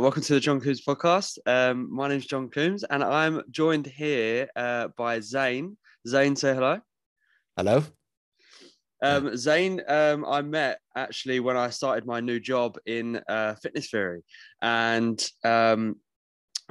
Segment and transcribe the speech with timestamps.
[0.00, 1.38] welcome to the John Coombs podcast.
[1.44, 5.76] Um, my name is John Coombs, and I'm joined here uh, by Zane.
[6.06, 6.80] Zane, say hello.
[7.56, 7.82] Hello.
[9.02, 13.90] Um, Zane, um, I met actually when I started my new job in uh, Fitness
[13.90, 14.22] Theory,
[14.62, 15.96] and um,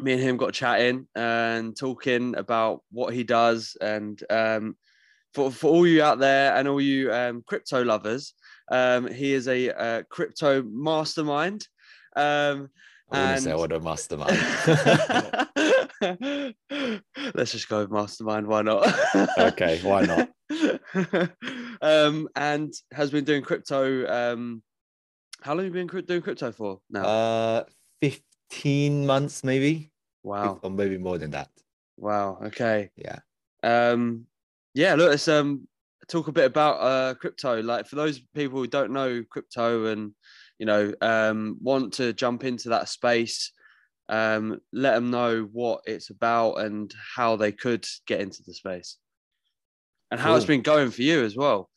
[0.02, 3.76] me and him got chatting and talking about what he does.
[3.82, 4.78] And um,
[5.34, 8.34] for for all you out there and all you um, crypto lovers,
[8.72, 11.68] um, he is a, a crypto mastermind.
[12.16, 12.70] Um,
[13.12, 14.38] and say what a mastermind.
[17.34, 18.48] let's just go with mastermind.
[18.48, 18.94] Why not?
[19.38, 20.30] okay, why not?
[21.82, 24.06] um, and has been doing crypto.
[24.08, 24.62] Um,
[25.42, 27.06] how long have you been doing crypto for now?
[27.06, 27.64] Uh,
[28.02, 29.92] fifteen months maybe.
[30.24, 31.50] wow, or maybe more than that.
[31.98, 32.40] wow.
[32.46, 32.90] Okay.
[32.96, 33.20] Yeah.
[33.64, 34.26] Um,
[34.74, 34.96] yeah.
[34.96, 35.68] Look, let's um
[36.08, 37.62] talk a bit about uh crypto.
[37.62, 40.14] Like for those people who don't know crypto and
[40.60, 43.52] you know um want to jump into that space,
[44.10, 48.98] um, let them know what it's about and how they could get into the space,
[50.12, 51.70] and how it's been going for you as well.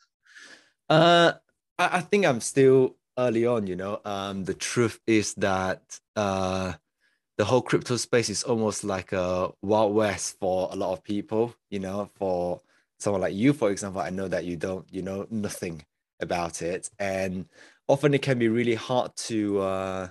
[0.89, 1.33] Uh,
[1.79, 3.67] I, I think I'm still early on.
[3.67, 6.75] You know, um, the truth is that uh,
[7.39, 11.55] the whole crypto space is almost like a wild west for a lot of people.
[11.71, 12.61] You know, for
[12.99, 15.85] someone like you, for example, I know that you don't, you know, nothing
[16.21, 17.47] about it, and
[17.91, 20.09] often it can be really hard to uh,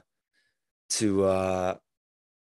[0.89, 1.75] to uh,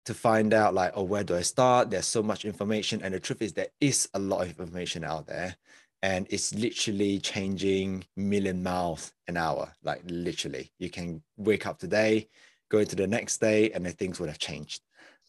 [0.05, 1.91] to find out like, oh, where do I start?
[1.91, 5.27] There's so much information, and the truth is there is a lot of information out
[5.27, 5.55] there,
[6.01, 9.73] and it's literally changing million miles an hour.
[9.83, 12.27] Like literally, you can wake up today,
[12.69, 14.81] go into the next day, and then things would have changed.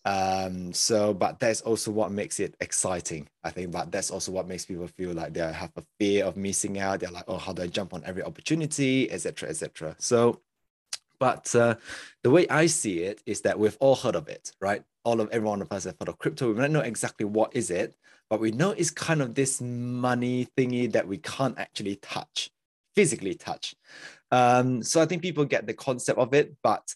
[0.04, 3.70] Um, so, but that's also what makes it exciting, I think.
[3.70, 7.00] But that's also what makes people feel like they have a fear of missing out.
[7.00, 9.96] They're like, oh, how do I jump on every opportunity, etc., etc.
[9.98, 10.40] So,
[11.18, 11.76] but uh,
[12.24, 14.82] the way I see it is that we've all heard of it, right?
[15.04, 16.52] All of everyone of us have heard of crypto.
[16.52, 17.94] We don't know exactly what is it,
[18.28, 22.50] but we know it's kind of this money thingy that we can't actually touch,
[22.96, 23.76] physically touch.
[24.32, 26.92] Um, so I think people get the concept of it, but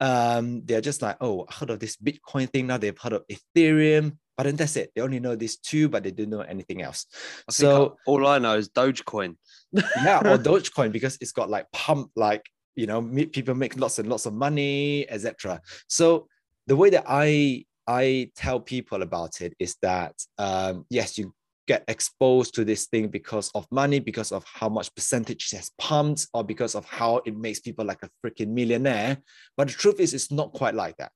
[0.00, 2.66] um, they're just like, oh, I heard of this Bitcoin thing.
[2.66, 4.92] Now they've heard of Ethereum, but then that's it.
[4.94, 7.06] They only know these two, but they don't know anything else.
[7.48, 9.36] I so I- all I know is Dogecoin.
[9.72, 13.00] yeah, or Dogecoin because it's got like pump, like you know,
[13.32, 15.60] people make lots and lots of money, etc.
[15.88, 16.28] So
[16.66, 21.32] the way that I I tell people about it is that um, yes, you
[21.66, 25.70] get exposed to this thing because of money, because of how much percentage it has
[25.78, 29.18] pumped, or because of how it makes people like a freaking millionaire.
[29.56, 31.12] But the truth is, it's not quite like that.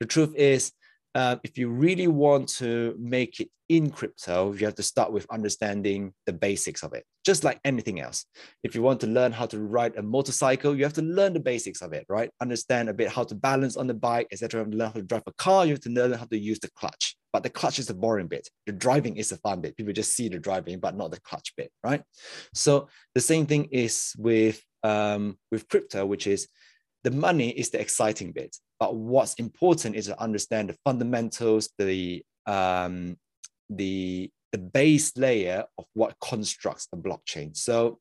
[0.00, 0.72] The truth is,
[1.14, 5.26] uh, if you really want to make it in crypto, you have to start with
[5.30, 8.26] understanding the basics of it, just like anything else.
[8.62, 11.40] If you want to learn how to ride a motorcycle, you have to learn the
[11.40, 12.30] basics of it, right?
[12.40, 14.64] Understand a bit how to balance on the bike, etc.
[14.64, 17.16] Learn how to drive a car, you have to learn how to use the clutch.
[17.34, 18.48] But the clutch is the boring bit.
[18.64, 19.76] The driving is the fun bit.
[19.76, 22.00] People just see the driving, but not the clutch bit, right?
[22.54, 22.86] So
[23.16, 26.46] the same thing is with um, with crypto, which is
[27.02, 28.56] the money is the exciting bit.
[28.78, 33.16] But what's important is to understand the fundamentals, the um,
[33.68, 37.56] the the base layer of what constructs a blockchain.
[37.56, 37.98] So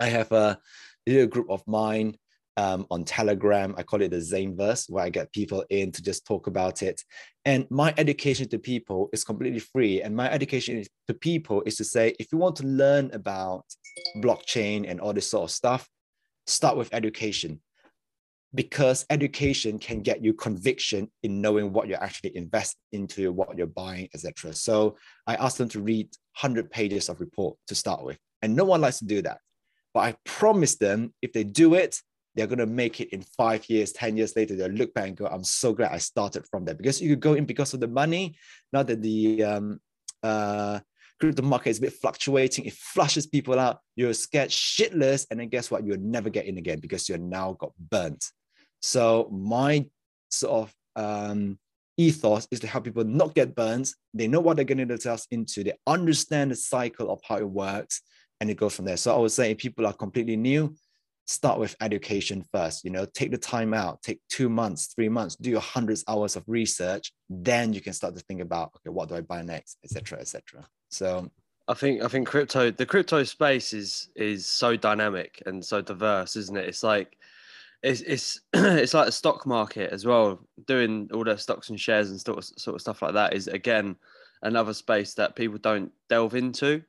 [0.00, 0.58] I have a
[1.06, 2.16] little group of mine
[2.58, 3.72] um, on Telegram.
[3.78, 7.02] I call it the Zaneverse, where I get people in to just talk about it.
[7.44, 10.02] And my education to people is completely free.
[10.02, 13.64] And my education to people is to say, if you want to learn about
[14.16, 15.88] blockchain and all this sort of stuff,
[16.48, 17.60] start with education
[18.54, 23.66] because education can get you conviction in knowing what you're actually investing into, what you're
[23.66, 24.52] buying, etc.
[24.54, 24.96] So
[25.26, 26.06] I asked them to read
[26.40, 29.38] 100 pages of report to start with, and no one likes to do that.
[29.92, 32.00] But I promise them if they do it,
[32.34, 34.54] they're going to make it in five years, 10 years later.
[34.54, 37.20] They'll look back and go, I'm so glad I started from there because you could
[37.20, 38.36] go in because of the money.
[38.72, 39.80] Now that the um,
[40.22, 40.80] uh,
[41.18, 43.80] crypto market is a bit fluctuating, it flushes people out.
[43.96, 45.26] You're scared shitless.
[45.30, 45.84] And then guess what?
[45.84, 48.24] You'll never get in again because you're now got burnt.
[48.80, 49.86] So my
[50.30, 51.58] sort of um,
[51.96, 53.90] ethos is to help people not get burnt.
[54.14, 55.64] They know what they're getting themselves into.
[55.64, 58.00] They understand the cycle of how it works,
[58.40, 58.96] and it goes from there.
[58.96, 60.74] So I would say if people are completely new,
[61.28, 62.84] start with education first.
[62.84, 66.34] You know, take the time out, take two months, three months, do your hundreds hours
[66.34, 67.12] of research.
[67.28, 70.66] Then you can start to think about okay, what do I buy next, etc., etc.
[70.88, 71.30] So
[71.68, 76.34] I think I think crypto the crypto space is is so dynamic and so diverse,
[76.34, 76.66] isn't it?
[76.66, 77.16] It's like
[77.82, 80.40] it's it's it's like the stock market as well.
[80.66, 83.48] Doing all their stocks and shares and sort of, sort of stuff like that is
[83.48, 83.96] again
[84.42, 86.82] another space that people don't delve into.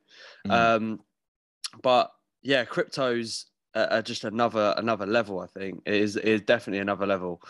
[0.46, 0.50] Mm.
[0.50, 1.00] Um,
[1.82, 5.40] but yeah, crypto's uh, just another another level.
[5.40, 7.42] I think it is it is definitely another level.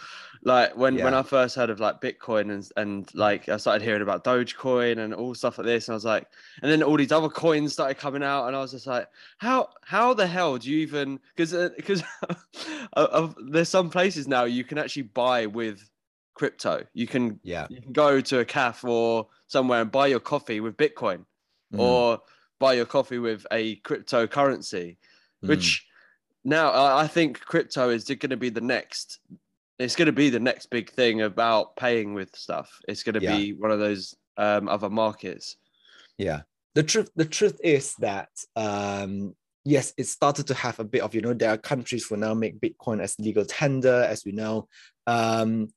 [0.42, 4.02] Like when when I first heard of like Bitcoin and and like I started hearing
[4.02, 6.26] about Dogecoin and all stuff like this, and I was like,
[6.62, 9.08] and then all these other coins started coming out, and I was just like,
[9.38, 12.02] how how the hell do you even because because
[13.50, 15.88] there's some places now you can actually buy with
[16.34, 16.84] crypto.
[16.94, 17.66] You can Yeah.
[17.68, 21.24] you can go to a cafe or somewhere and buy your coffee with Bitcoin
[21.72, 22.20] Mm, or
[22.58, 24.96] buy your coffee with a cryptocurrency,
[25.42, 25.48] mm.
[25.48, 25.86] which
[26.44, 29.20] now I think crypto is going to be the next.
[29.78, 32.70] It's going to be the next big thing about paying with stuff.
[32.86, 33.36] It's going to Yeah.
[33.36, 35.56] be one of those um, other markets.
[36.18, 36.42] Yeah.
[36.74, 39.34] The truth the truth is that um
[39.64, 42.34] yes, it started to have a bit of, you know, there are countries who now
[42.34, 44.68] make Bitcoin as legal tender, as we know.
[45.06, 45.68] Um,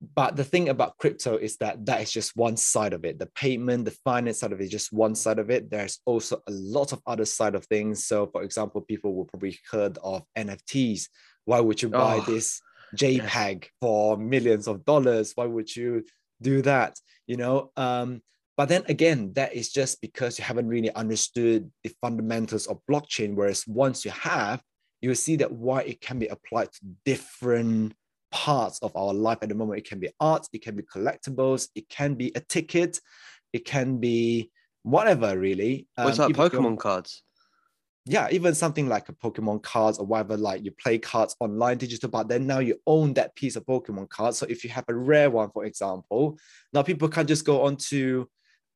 [0.00, 3.18] but the thing about crypto is that that is just one side of it.
[3.18, 5.70] The payment, the finance side of it is just one side of it.
[5.70, 8.04] There's also a lot of other side of things.
[8.04, 11.08] So, for example, people will probably heard of NFTs.
[11.46, 12.60] Why would you buy Oh, this
[12.96, 15.32] JPEG for millions of dollars?
[15.34, 16.04] Why would you
[16.40, 16.96] do that?
[17.26, 18.22] You know, um,
[18.56, 23.34] but then again, that is just because you haven't really understood the fundamentals of blockchain.
[23.34, 24.62] Whereas once you have,
[25.00, 27.94] you will see that why it can be applied to different
[28.30, 29.78] parts of our life at the moment.
[29.78, 33.00] It can be art, it can be collectibles, it can be a ticket,
[33.52, 34.50] it can be
[34.82, 35.86] whatever really.
[35.96, 37.22] What's Um, like Pokemon cards?
[38.04, 42.08] yeah, even something like a Pokemon cards or whatever, like you play cards online digital,
[42.08, 44.34] but then now you own that piece of Pokemon card.
[44.34, 46.38] So if you have a rare one, for example,
[46.72, 48.26] now people can't just go onto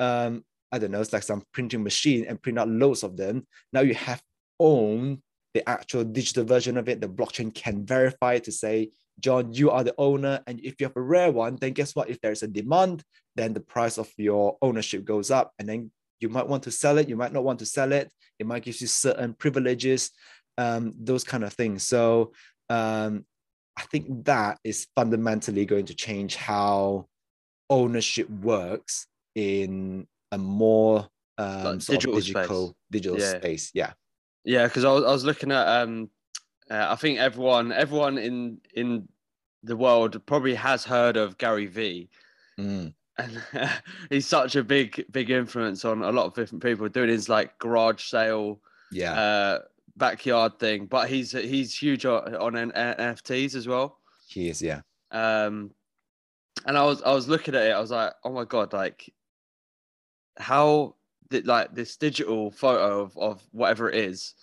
[0.01, 3.47] um, I don't know, it's like some printing machine and print out loads of them.
[3.73, 4.23] Now you have
[4.59, 5.19] owned
[5.55, 7.01] the actual digital version of it.
[7.01, 10.41] The blockchain can verify it to say, John, you are the owner.
[10.47, 12.11] And if you have a rare one, then guess what?
[12.11, 13.03] If there's a demand,
[13.37, 15.53] then the price of your ownership goes up.
[15.59, 18.13] And then you might want to sell it, you might not want to sell it.
[18.39, 20.11] It might give you certain privileges,
[20.59, 21.83] um, those kind of things.
[21.83, 22.33] So
[22.69, 23.25] um,
[23.77, 27.07] I think that is fundamentally going to change how
[27.71, 31.09] ownership works in a more
[31.39, 32.35] um, Like sort digital space.
[32.35, 33.39] digital digital Yeah.
[33.39, 33.71] space.
[33.75, 33.93] Yeah.
[34.45, 36.11] Yeah, because I was, I was looking at um,
[36.71, 39.09] uh, I think everyone everyone in in
[39.63, 42.09] the world probably has heard of Gary Vee.
[42.59, 43.43] Mm, and
[44.11, 47.59] he's such a big big influence on a lot of different people doing his like
[47.59, 48.61] garage sale
[48.91, 49.13] yeah.
[49.13, 49.59] uh
[49.97, 54.63] backyard thing but he's he's huge on, on nfts as well he is.
[54.63, 54.81] Yeah.
[55.11, 55.71] um
[56.67, 59.13] and i was i was looking at it i was like oh my god like
[60.39, 60.95] how
[61.29, 64.35] did like this digital photo of, of whatever it is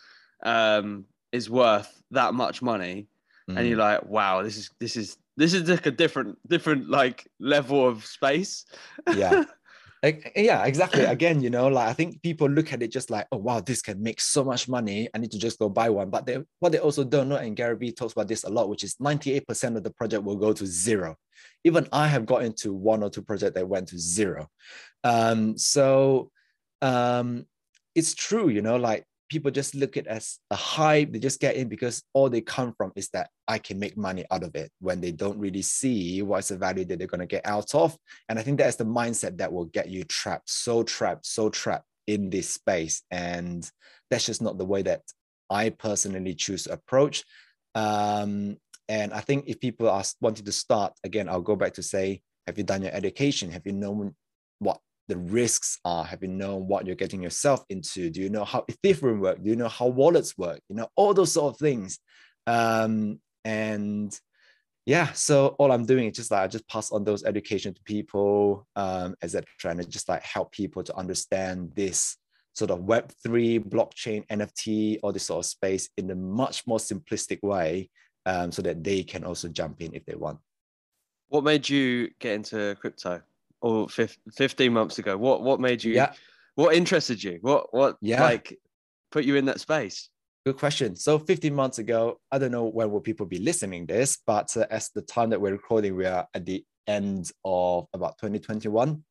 [0.43, 3.07] um is worth that much money
[3.55, 6.89] and Mm, you're like wow this is this is this is like a different different
[6.89, 8.65] like level of space
[9.11, 9.43] Yeah.
[10.01, 11.03] Like, yeah, exactly.
[11.03, 13.81] Again, you know, like I think people look at it just like, oh wow, this
[13.81, 15.09] can make so much money.
[15.13, 16.09] I need to just go buy one.
[16.09, 18.69] But they what they also don't know, and Gary Vee talks about this a lot,
[18.69, 21.17] which is 98% of the project will go to zero.
[21.65, 24.47] Even I have got into one or two projects that went to zero.
[25.03, 26.31] Um, so
[26.81, 27.45] um
[27.93, 31.55] it's true, you know, like people just look at as a hype, they just get
[31.55, 34.71] in because all they come from is that I can make money out of it
[34.79, 37.95] when they don't really see what's the value that they're going to get out of.
[38.27, 41.85] And I think that's the mindset that will get you trapped, so trapped, so trapped
[42.07, 43.03] in this space.
[43.11, 43.69] And
[44.09, 45.03] that's just not the way that
[45.49, 47.23] I personally choose to approach.
[47.75, 51.83] Um, and I think if people are wanting to start, again, I'll go back to
[51.83, 53.51] say, have you done your education?
[53.51, 54.15] Have you known
[54.57, 56.05] what the risks are?
[56.05, 58.09] Have you known what you're getting yourself into?
[58.09, 59.43] Do you know how Ethereum work?
[59.43, 60.61] Do you know how wallets work?
[60.69, 61.99] You know, all those sort of things.
[62.47, 64.17] Um, and
[64.85, 67.83] yeah, so all I'm doing is just like I just pass on those education to
[67.83, 69.15] people, um.
[69.21, 72.15] And I just like help people to understand this
[72.53, 77.41] sort of Web3, blockchain, NFT, all this sort of space in a much more simplistic
[77.41, 77.89] way,
[78.25, 80.39] um, so that they can also jump in if they want.
[81.29, 83.21] What made you get into crypto?
[83.61, 85.17] Or fif- 15 months ago?
[85.17, 86.13] What what made you Yeah,
[86.55, 87.39] what interested you?
[87.41, 88.21] What what Yeah.
[88.21, 88.57] like
[89.11, 90.09] put you in that space?
[90.45, 90.95] good question.
[90.95, 94.65] So 15 months ago, I don't know when will people be listening this, but uh,
[94.71, 99.03] as the time that we're recording, we are at the end of about 2021.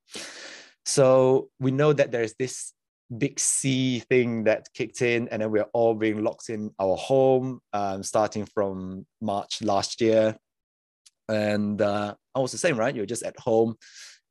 [0.85, 2.73] So we know that there's this
[3.17, 7.61] big C thing that kicked in, and then we're all being locked in our home,
[7.73, 10.37] um, starting from March last year.
[11.29, 12.97] And uh, I was the same, right?
[12.97, 13.77] You're just at home.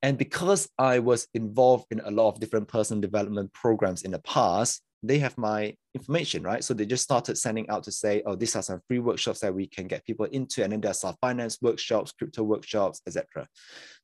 [0.01, 4.19] And because I was involved in a lot of different personal development programs in the
[4.19, 6.63] past, they have my information, right?
[6.63, 9.53] So they just started sending out to say, oh, these are some free workshops that
[9.53, 10.63] we can get people into.
[10.63, 13.47] And then there's some finance workshops, crypto workshops, etc.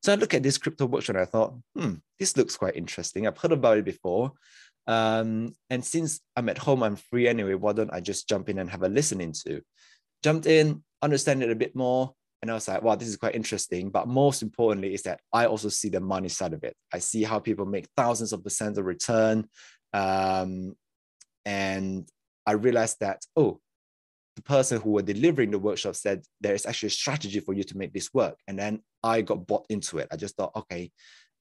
[0.02, 3.26] So I look at this crypto workshop and I thought, hmm, this looks quite interesting.
[3.28, 4.34] I've heard about it before.
[4.86, 7.56] Um, and since I'm at home, I'm free anyway.
[7.56, 9.62] Why don't I just jump in and have a listen into?
[10.24, 13.36] Jumped in, understand it a bit more, and I was like, wow, this is quite
[13.36, 13.90] interesting.
[13.90, 16.76] But most importantly, is that I also see the money side of it.
[16.94, 19.48] I see how people make thousands of percent of return.
[19.94, 20.76] Um,
[21.46, 22.06] and
[22.46, 23.62] I realized that, oh,
[24.36, 27.64] the person who were delivering the workshop said there is actually a strategy for you
[27.64, 28.38] to make this work.
[28.46, 30.10] And then I got bought into it.
[30.12, 30.92] I just thought, okay,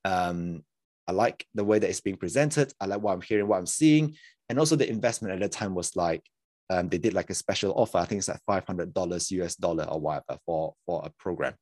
[0.04, 0.62] um,
[1.08, 2.72] I like the way that it's being presented.
[2.80, 4.14] I like what I'm hearing, what I'm seeing.
[4.48, 6.22] And also the investment at the time was like,
[6.72, 7.98] um, they did like a special offer.
[7.98, 11.54] I think it's like $500 US dollar or whatever for, for a program.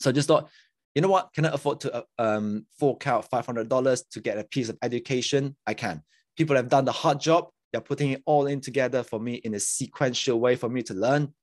[0.00, 0.48] So I just thought,
[0.94, 1.32] you know what?
[1.34, 5.56] Can I afford to uh, um, fork out $500 to get a piece of education?
[5.66, 6.02] I can.
[6.36, 7.48] People have done the hard job.
[7.72, 10.94] They're putting it all in together for me in a sequential way for me to
[10.94, 11.34] learn.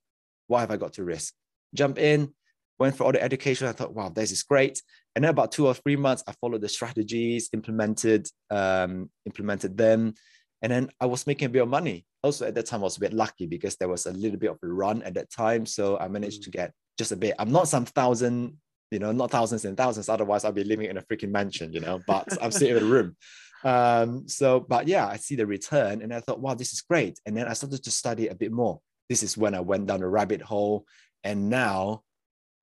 [0.47, 1.33] Why have I got to risk?
[1.75, 2.33] Jump in,
[2.79, 3.67] went for all the education.
[3.67, 4.81] I thought, wow, this is great.
[5.15, 10.13] And then about two or three months, I followed the strategies, implemented, um, implemented them.
[10.61, 12.05] And then I was making a bit of money.
[12.23, 14.51] Also at that time, I was a bit lucky because there was a little bit
[14.51, 15.65] of a run at that time.
[15.65, 16.45] So I managed mm.
[16.45, 17.35] to get just a bit.
[17.39, 18.57] I'm not some thousand,
[18.91, 20.07] you know, not thousands and thousands.
[20.07, 22.85] Otherwise, I'll be living in a freaking mansion, you know, but I'm sitting in a
[22.85, 23.15] room.
[23.63, 27.19] Um, so, but yeah, I see the return and I thought, wow, this is great.
[27.27, 28.79] And then I started to study a bit more.
[29.07, 30.85] This is when I went down a rabbit hole.
[31.23, 32.01] And now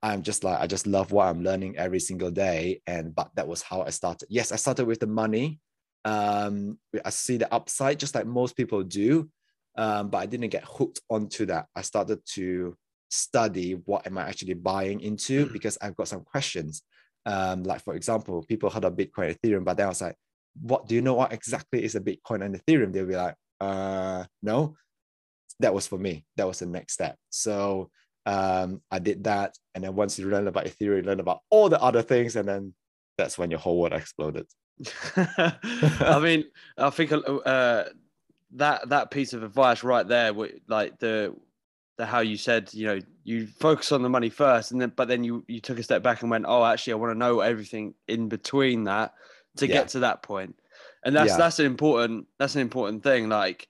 [0.03, 2.81] I'm just like, I just love what I'm learning every single day.
[2.85, 4.27] And, but that was how I started.
[4.29, 5.59] Yes, I started with the money.
[6.05, 9.29] Um, I see the upside just like most people do.
[9.77, 11.67] Um, but I didn't get hooked onto that.
[11.75, 12.75] I started to
[13.09, 15.53] study what am I actually buying into mm.
[15.53, 16.83] because I've got some questions.
[17.25, 20.15] Um, like for example, people heard of Bitcoin, Ethereum, but then I was like,
[20.61, 22.91] what do you know what exactly is a Bitcoin and Ethereum?
[22.91, 24.75] They'll be like, uh, no.
[25.61, 26.25] That was for me.
[26.37, 27.17] That was the next step.
[27.29, 27.89] So
[28.25, 29.57] um, I did that.
[29.75, 32.35] And then once you learn about Ethereum, you learn about all the other things.
[32.35, 32.73] And then
[33.17, 34.47] that's when your whole world exploded.
[35.17, 36.45] I mean,
[36.77, 37.83] I think uh,
[38.51, 40.33] that that piece of advice right there,
[40.67, 41.35] like the
[41.97, 45.07] the how you said, you know, you focus on the money first, and then but
[45.07, 47.41] then you you took a step back and went, oh, actually, I want to know
[47.41, 49.13] everything in between that
[49.57, 49.73] to yeah.
[49.73, 50.55] get to that point,
[51.03, 51.37] and that's yeah.
[51.37, 53.29] that's an important that's an important thing.
[53.29, 53.67] Like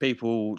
[0.00, 0.58] people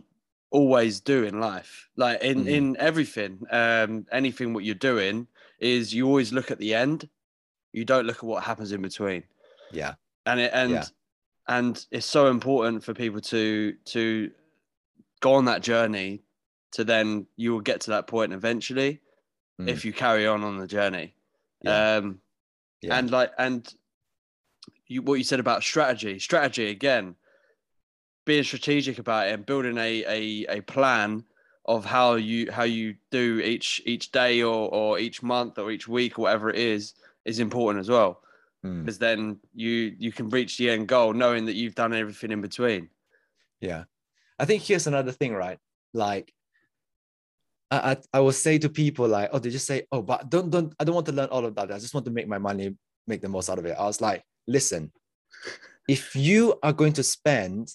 [0.50, 2.50] always do in life like in mm.
[2.50, 5.28] in everything um anything what you're doing
[5.60, 7.10] is you always look at the end
[7.74, 9.24] you don't look at what happens in between
[9.72, 9.94] yeah
[10.26, 10.84] and it and yeah.
[11.48, 14.32] and it's so important for people to to
[15.20, 16.22] go on that journey
[16.72, 19.02] to then you will get to that point eventually
[19.60, 19.68] mm.
[19.68, 21.14] if you carry on on the journey
[21.64, 21.96] yeah.
[21.96, 22.20] um
[22.82, 22.98] yeah.
[22.98, 23.74] and like and
[24.88, 27.16] you what you said about strategy strategy again
[28.26, 31.24] being strategic about it and building a, a, a plan
[31.66, 35.88] of how you how you do each each day or, or each month or each
[35.88, 36.94] week or whatever it is
[37.26, 38.22] is important as well
[38.66, 38.84] mm.
[38.84, 42.42] because then you you can reach the end goal knowing that you've done everything in
[42.42, 42.90] between
[43.62, 43.84] yeah
[44.40, 45.60] i think here's another thing right
[45.94, 46.34] like
[47.70, 50.50] I, I, I will say to people like oh they just say oh but don't
[50.50, 52.38] don't i don't want to learn all of that i just want to make my
[52.38, 52.76] money
[53.08, 54.92] make the most out of it i was like listen
[55.88, 57.70] if you are going to spend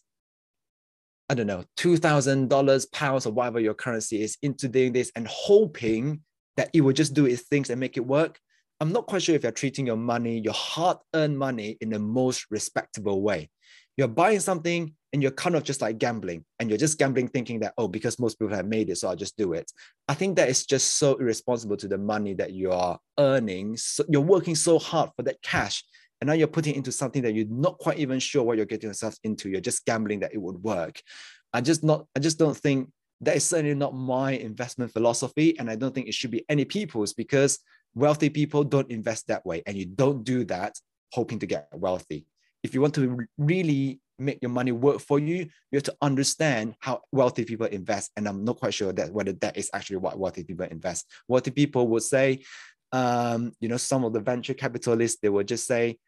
[1.33, 6.21] I don't know, $2,000, pounds, or whatever your currency is into doing this and hoping
[6.59, 8.39] that it will just do its things and make it work.
[8.83, 12.01] I'm not quite sure if you're treating your money, your hard earned money, in the
[12.01, 13.49] most respectable way.
[13.97, 17.61] You're buying something and you're kind of just like gambling and you're just gambling thinking
[17.61, 19.71] that, oh, because most people have made it, so I'll just do it.
[20.09, 23.77] I think that is just so irresponsible to the money that you are earning.
[23.77, 25.85] So you're working so hard for that cash
[26.21, 28.91] and now you're putting into something that you're not quite even sure what you're getting
[28.91, 31.03] yourself into you're just gambling that it would work
[31.53, 32.89] i just not i just don't think
[33.23, 36.65] that is certainly not my investment philosophy and i don't think it should be any
[36.65, 37.59] people's because
[37.95, 40.75] wealthy people don't invest that way and you don't do that
[41.13, 42.27] hoping to get wealthy
[42.63, 46.75] if you want to really make your money work for you you have to understand
[46.81, 50.19] how wealthy people invest and i'm not quite sure that whether that is actually what
[50.19, 52.43] wealthy people invest wealthy people would say
[52.93, 55.99] um, you know some of the venture capitalists they will just say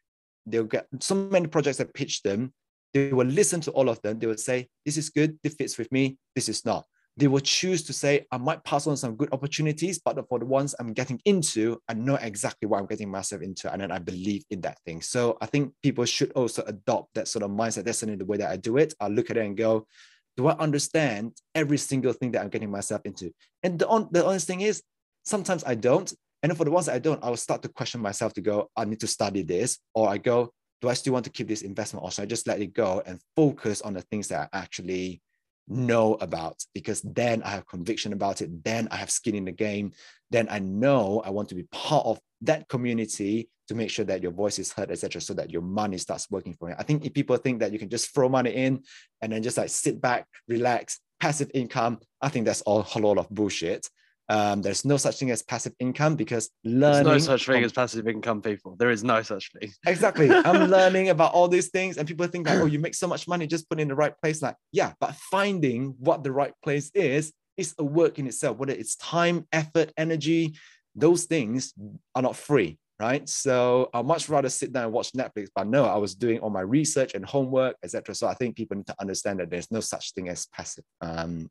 [0.45, 2.53] they'll get so many projects that pitch them.
[2.93, 4.19] They will listen to all of them.
[4.19, 6.85] They will say, this is good, this fits with me, this is not.
[7.17, 10.45] They will choose to say, I might pass on some good opportunities, but for the
[10.45, 13.99] ones I'm getting into, I know exactly what I'm getting myself into, and then I
[13.99, 15.01] believe in that thing.
[15.01, 17.85] So I think people should also adopt that sort of mindset.
[17.85, 18.93] That's certainly the way that I do it.
[18.99, 19.87] I look at it and go,
[20.35, 23.31] do I understand every single thing that I'm getting myself into?
[23.63, 24.83] And the, on, the honest thing is,
[25.23, 26.13] sometimes I don't.
[26.43, 28.83] And for the ones I don't, I will start to question myself to go, I
[28.83, 32.03] need to study this, or I go, do I still want to keep this investment,
[32.03, 35.21] or should I just let it go and focus on the things that I actually
[35.67, 38.63] know about because then I have conviction about it.
[38.63, 39.91] Then I have skin in the game.
[40.31, 44.21] Then I know I want to be part of that community to make sure that
[44.21, 46.75] your voice is heard, etc., so that your money starts working for you.
[46.77, 48.83] I think if people think that you can just throw money in
[49.21, 53.17] and then just like sit back, relax, passive income, I think that's all a lot
[53.17, 53.89] of bullshit.
[54.27, 57.05] Um, there's no such thing as passive income because learning.
[57.05, 58.75] There's no such thing as passive income, people.
[58.77, 59.71] There is no such thing.
[59.87, 60.31] Exactly.
[60.31, 63.27] I'm learning about all these things, and people think like, oh, you make so much
[63.27, 64.41] money, just put in the right place.
[64.41, 68.57] Like, yeah, but finding what the right place is is a work in itself.
[68.57, 70.55] Whether it's time, effort, energy,
[70.95, 71.73] those things
[72.15, 73.27] are not free, right?
[73.29, 75.49] So I'd much rather sit down and watch Netflix.
[75.55, 78.15] But no, I was doing all my research and homework, etc.
[78.15, 80.83] So I think people need to understand that there's no such thing as passive.
[81.01, 81.49] Um,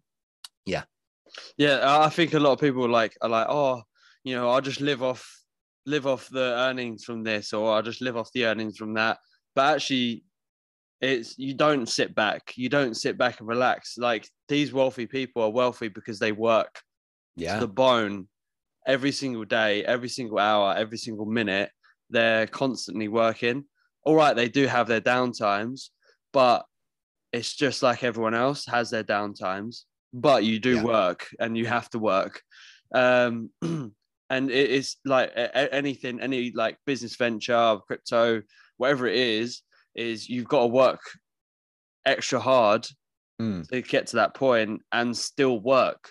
[0.67, 0.83] yeah.
[1.57, 3.83] Yeah, I think a lot of people like are like, oh,
[4.23, 5.29] you know, I'll just live off
[5.87, 9.19] live off the earnings from this, or I'll just live off the earnings from that.
[9.55, 10.25] But actually,
[11.01, 12.53] it's you don't sit back.
[12.57, 13.99] You don't sit back and relax.
[13.99, 16.81] Like these wealthy people are wealthy because they work
[17.37, 17.55] yeah.
[17.55, 18.29] to the bone
[18.87, 21.71] every single day, every single hour, every single minute.
[22.11, 23.65] They're constantly working.
[24.05, 25.89] All right, they do have their downtimes,
[26.33, 26.65] but
[27.33, 30.85] it's just like everyone else has their downtimes but you do yeah.
[30.85, 32.41] work and you have to work.
[32.95, 38.43] Um, and it is like anything, any like business venture, crypto,
[38.77, 39.63] whatever it is,
[39.95, 41.01] is you've got to work
[42.07, 42.87] extra hard
[43.43, 43.67] mm.
[43.69, 46.11] to get to that point and still work.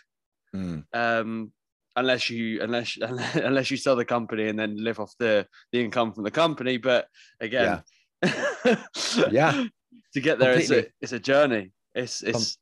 [0.54, 0.84] Mm.
[0.94, 1.52] Um,
[1.96, 2.98] unless you unless
[3.36, 6.78] unless you sell the company and then live off the the income from the company.
[6.78, 7.08] But
[7.40, 7.82] again,
[8.24, 8.76] yeah,
[9.32, 9.64] yeah.
[10.14, 11.72] to get there, it's a it's a journey.
[11.96, 12.58] It's it's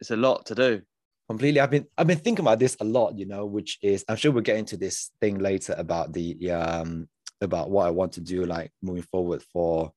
[0.00, 0.82] it's a lot to do.
[1.28, 1.60] Completely.
[1.60, 4.32] I've been i've been thinking about this a lot you know which is i'm sure
[4.32, 7.08] we'll get into this thing later about the um
[7.40, 9.92] about what i want to do like moving forward for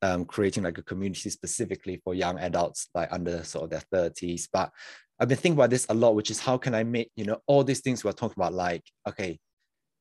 [0.00, 4.48] um creating like a community specifically for young adults like under sort of their 30s
[4.50, 4.70] but
[5.20, 7.36] i've been thinking about this a lot which is how can i make you know
[7.46, 9.38] all these things we're talking about like okay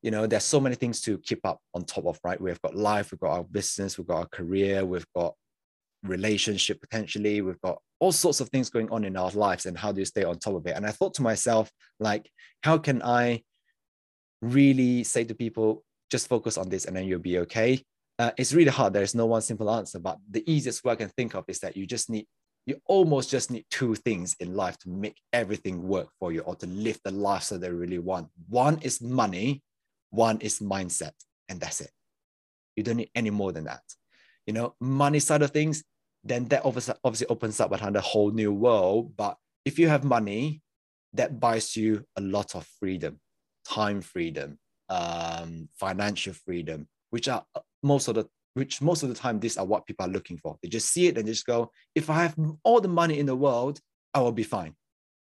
[0.01, 2.39] you know there's so many things to keep up on top of right?
[2.39, 5.33] We've got life we've got our business we've got our career we've got
[6.03, 7.41] relationship potentially.
[7.41, 10.05] We've got all sorts of things going on in our lives and how do you
[10.05, 10.75] stay on top of it?
[10.75, 12.29] And i thought to myself like
[12.61, 13.41] how can i
[14.41, 17.83] really say to people just focus on this and then you'll be okay?
[18.19, 18.93] Uh, it's really hard.
[18.93, 21.75] There's no one simple answer but the easiest way i can think of is that
[21.75, 22.27] you just need
[22.65, 26.53] you almost just need two things in life to make everything work for you or
[26.55, 28.27] to live the lifestyle that they really want.
[28.49, 29.63] One is money
[30.09, 31.11] one is mindset
[31.49, 31.91] and that's it.
[32.75, 33.81] You don't need any more than that
[34.47, 35.83] you know, money side of things,
[36.23, 39.15] then that obviously, opens up behind a whole new world.
[39.15, 40.61] But if you have money,
[41.13, 43.19] that buys you a lot of freedom,
[43.67, 44.57] time freedom,
[44.89, 49.55] um, financial freedom, which are uh, most of the which most of the time these
[49.55, 50.57] are what people are looking for.
[50.63, 53.35] They just see it and just go, if I have all the money in the
[53.35, 53.79] world,
[54.15, 54.75] I will be fine.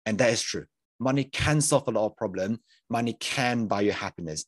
[0.07, 0.67] And that is true.
[1.01, 2.61] Money can solve a lot of problems.
[2.89, 4.45] Money can buy you happiness.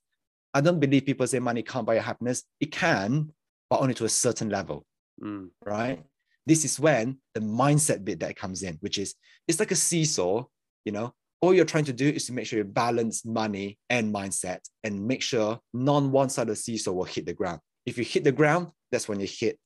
[0.55, 2.45] I don't believe people say money can't buy you happiness.
[2.61, 3.33] It can,
[3.71, 4.85] but only to a certain level,
[5.23, 5.49] mm.
[5.65, 6.03] right?
[6.47, 9.15] This is when the mindset bit that comes in, which is
[9.49, 10.45] it's like a seesaw,
[10.85, 11.13] you know.
[11.43, 15.07] All you're trying to do is to make sure you balance money and mindset and
[15.07, 17.61] make sure none one side of the seesaw will hit the ground.
[17.85, 19.59] If you hit the ground, that's when you hit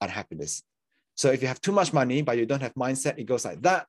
[0.00, 0.62] unhappiness.
[1.16, 3.62] So if you have too much money, but you don't have mindset, it goes like
[3.62, 3.86] that.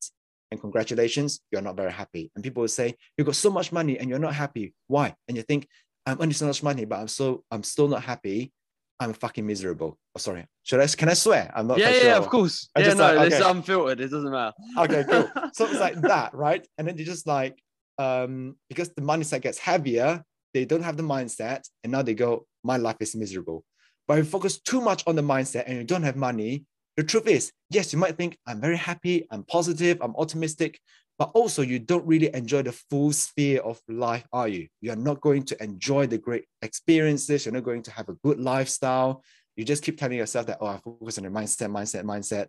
[0.52, 2.32] And congratulations, you're not very happy.
[2.36, 4.74] And people will say, You've got so much money and you're not happy.
[4.88, 5.14] Why?
[5.28, 5.68] And you think,
[6.06, 8.54] I'm earning so much money, but I'm so I'm still not happy.
[9.00, 9.98] I'm fucking miserable.
[10.16, 10.48] Oh, sorry.
[10.64, 10.88] Should I?
[10.88, 11.52] Can I swear?
[11.56, 11.78] I'm not.
[11.78, 12.12] Yeah, yeah, sure.
[12.14, 12.70] of course.
[12.76, 13.36] I yeah, no, like, okay.
[13.36, 14.00] it's unfiltered.
[14.00, 14.54] It doesn't matter.
[14.78, 15.30] okay, cool.
[15.54, 16.66] So it's like that, right?
[16.78, 17.62] And then you just like,
[17.98, 22.46] um, because the mindset gets heavier, they don't have the mindset, and now they go,
[22.64, 23.64] my life is miserable.
[24.08, 27.04] But if you focus too much on the mindset and you don't have money, the
[27.04, 30.80] truth is, yes, you might think I'm very happy, I'm positive, I'm optimistic,
[31.18, 34.68] but also you don't really enjoy the full sphere of life, are you?
[34.82, 37.46] You're not going to enjoy the great experiences.
[37.46, 39.24] You're not going to have a good lifestyle.
[39.56, 42.48] You just keep telling yourself that, oh, I focus on the mindset, mindset, mindset.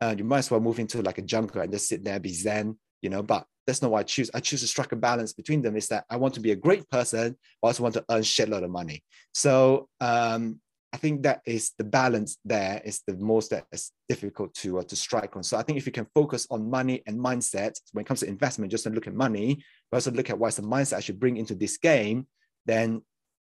[0.00, 2.32] Uh, you might as well move into like a jungle and just sit there, be
[2.32, 4.30] zen, you know, but that's not what I choose.
[4.34, 6.56] I choose to strike a balance between them is that I want to be a
[6.56, 9.04] great person, but I also want to earn shitload of money.
[9.32, 10.60] So um,
[10.92, 14.82] I think that is the balance there is the most that is difficult to uh,
[14.82, 15.42] to strike on.
[15.44, 18.26] So I think if you can focus on money and mindset when it comes to
[18.28, 21.20] investment, just don't look at money, but also look at what's the mindset I should
[21.20, 22.26] bring into this game,
[22.66, 23.02] then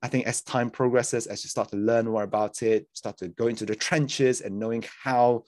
[0.04, 3.30] I think as time progresses, as you start to learn more about it, start to
[3.30, 5.44] go into the trenches and knowing how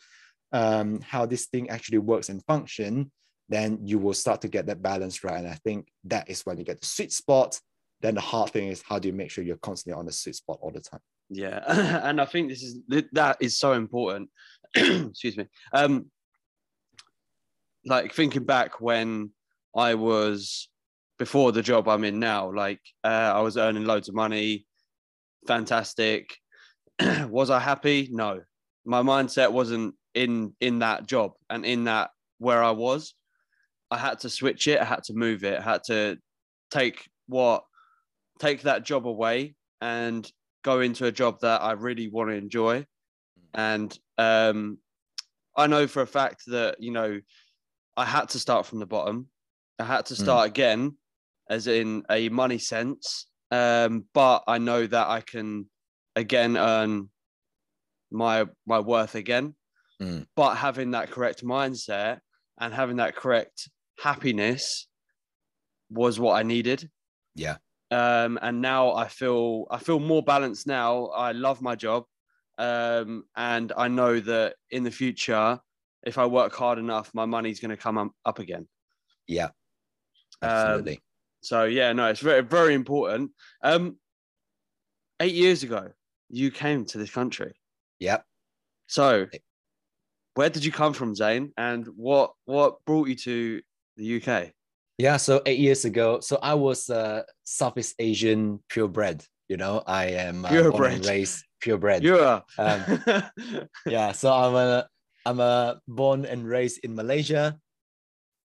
[0.53, 3.11] um, how this thing actually works and function,
[3.49, 5.37] then you will start to get that balance right.
[5.37, 7.59] And I think that is when you get the sweet spot.
[8.01, 10.35] Then the hard thing is how do you make sure you're constantly on the sweet
[10.35, 11.01] spot all the time.
[11.29, 11.63] Yeah,
[12.03, 12.79] and I think this is
[13.13, 14.29] that is so important.
[14.75, 15.47] Excuse me.
[15.73, 16.11] Um,
[17.85, 19.31] like thinking back when
[19.75, 20.69] I was
[21.17, 24.65] before the job I'm in now, like uh, I was earning loads of money,
[25.47, 26.35] fantastic.
[27.29, 28.09] was I happy?
[28.11, 28.41] No,
[28.85, 33.13] my mindset wasn't in in that job and in that where I was.
[33.91, 34.79] I had to switch it.
[34.79, 35.59] I had to move it.
[35.59, 36.17] I had to
[36.71, 37.63] take what
[38.39, 40.29] take that job away and
[40.65, 42.85] go into a job that I really want to enjoy.
[43.53, 44.79] And um,
[45.55, 47.21] I know for a fact that you know
[47.95, 49.29] I had to start from the bottom.
[49.79, 50.49] I had to start mm.
[50.49, 50.97] again,
[51.49, 53.27] as in a money sense.
[53.51, 55.69] Um, but I know that I can
[56.15, 57.09] again earn
[58.11, 59.55] my my worth again.
[60.01, 60.25] Mm.
[60.35, 62.19] But having that correct mindset
[62.59, 63.69] and having that correct
[64.01, 64.87] happiness
[65.89, 66.89] was what I needed.
[67.35, 67.57] Yeah.
[67.91, 71.07] Um, and now I feel I feel more balanced now.
[71.07, 72.05] I love my job.
[72.57, 75.59] Um, and I know that in the future,
[76.03, 78.67] if I work hard enough, my money's going to come up again.
[79.27, 79.49] Yeah,
[80.41, 80.93] absolutely.
[80.93, 80.99] Um,
[81.41, 83.31] so yeah, no, it's very very important.
[83.61, 83.97] Um,
[85.19, 85.91] eight years ago,
[86.29, 87.53] you came to this country.
[87.99, 88.23] Yep.
[88.87, 89.27] So,
[90.35, 91.51] where did you come from, Zane?
[91.57, 93.61] And what what brought you to
[93.97, 94.51] the UK?
[94.97, 99.25] Yeah, so eight years ago, so I was uh, Southeast Asian purebred.
[99.49, 101.05] You know, I am uh, purebred.
[101.05, 102.03] raised purebred.
[102.03, 102.43] You are.
[102.57, 103.01] Um,
[103.85, 104.87] yeah, so I'm a
[105.25, 107.57] I'm a born and raised in Malaysia,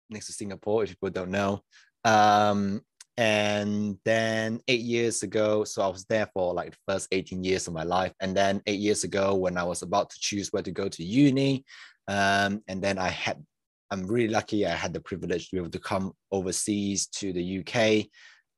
[0.08, 0.84] next to Singapore.
[0.84, 1.62] If people don't know,
[2.04, 2.80] um,
[3.20, 7.68] and then eight years ago, so I was there for like the first 18 years
[7.68, 8.14] of my life.
[8.20, 11.04] And then eight years ago, when I was about to choose where to go to
[11.04, 11.66] uni,
[12.08, 13.44] um, and then I had,
[13.90, 17.58] I'm really lucky I had the privilege to be able to come overseas to the
[17.60, 18.06] UK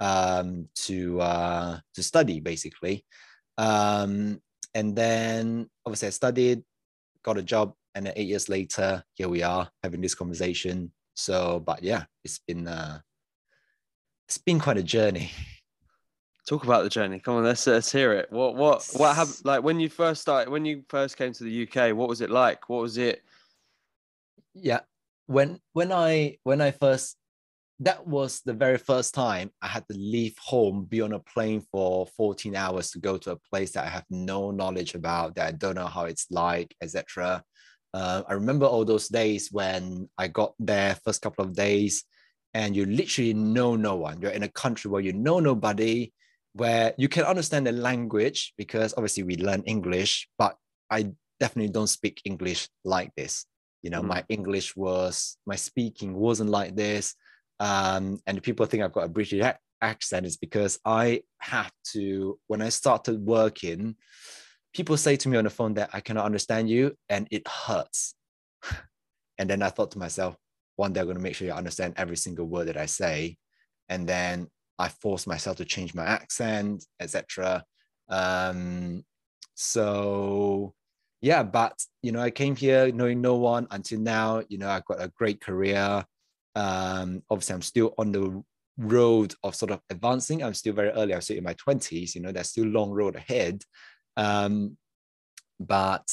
[0.00, 3.04] um, to uh, to study basically.
[3.58, 4.40] Um,
[4.74, 6.62] and then obviously I studied,
[7.22, 10.92] got a job, and then eight years later, here we are having this conversation.
[11.14, 13.00] So, but yeah, it's been uh,
[14.26, 15.30] it's been quite a journey.
[16.48, 17.20] Talk about the journey.
[17.20, 18.32] Come on, let's let's hear it.
[18.32, 19.42] What what what happened?
[19.44, 22.30] Like when you first started, when you first came to the UK, what was it
[22.30, 22.68] like?
[22.68, 23.22] What was it?
[24.54, 24.80] Yeah,
[25.32, 27.16] when when I when I first
[27.80, 31.62] that was the very first time I had to leave home, be on a plane
[31.72, 35.48] for 14 hours to go to a place that I have no knowledge about, that
[35.48, 37.42] I don't know how it's like, etc.
[37.92, 42.04] Uh, I remember all those days when I got there, first couple of days,
[42.54, 44.20] and you literally know no one.
[44.20, 46.12] You're in a country where you know nobody,
[46.52, 50.56] where you can understand the language because obviously we learn English, but
[50.88, 53.44] I definitely don't speak English like this.
[53.82, 54.06] You know, mm.
[54.06, 57.14] my English was, my speaking wasn't like this.
[57.60, 59.42] Um, and people think I've got a British
[59.80, 63.96] accent is because I had to, when I started working,
[64.72, 68.14] people say to me on the phone that I cannot understand you and it hurts.
[69.38, 70.36] and then I thought to myself,
[70.76, 73.36] one day I'm going to make sure you understand every single word that I say.
[73.88, 77.64] And then I force myself to change my accent, etc.
[78.08, 79.04] Um,
[79.54, 80.74] so
[81.22, 84.42] yeah, but you know, I came here knowing no one until now.
[84.48, 86.04] You know, I've got a great career.
[86.56, 88.42] Um, obviously, I'm still on the
[88.76, 90.42] road of sort of advancing.
[90.42, 91.14] I'm still very early.
[91.14, 92.16] I'm still in my 20s.
[92.16, 93.62] You know, there's still long road ahead.
[94.16, 94.76] Um,
[95.60, 96.10] but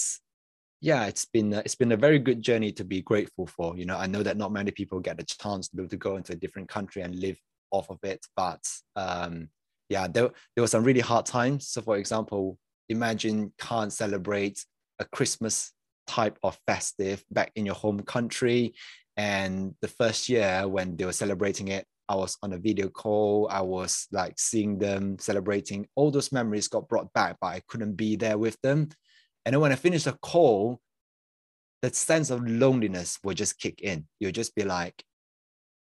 [0.80, 3.76] yeah, it's been it's been a very good journey to be grateful for.
[3.76, 5.98] You know, I know that not many people get a chance to be able to
[5.98, 7.38] go into a different country and live
[7.72, 8.64] off of it, but
[8.96, 9.50] um,
[9.90, 11.68] yeah, there there were some really hard times.
[11.68, 14.64] So, for example, imagine can't celebrate
[15.00, 15.72] a Christmas
[16.08, 18.74] type of festive back in your home country,
[19.18, 23.48] and the first year when they were celebrating it, I was on a video call.
[23.52, 25.88] I was like seeing them celebrating.
[25.96, 28.90] All those memories got brought back, but I couldn't be there with them.
[29.46, 30.80] And then when I finished the call,
[31.82, 34.08] that sense of loneliness will just kick in.
[34.20, 35.04] You'll just be like,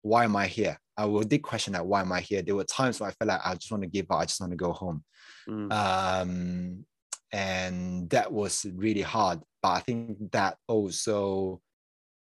[0.03, 0.79] why am I here?
[0.97, 2.43] I will did question that why am I here?
[2.43, 4.41] There were times where I felt like I just want to give up, I just
[4.41, 5.05] want to go home.
[5.49, 5.73] Mm.
[5.73, 6.87] Um,
[7.35, 9.41] and that was really hard.
[9.61, 11.61] But I think that also,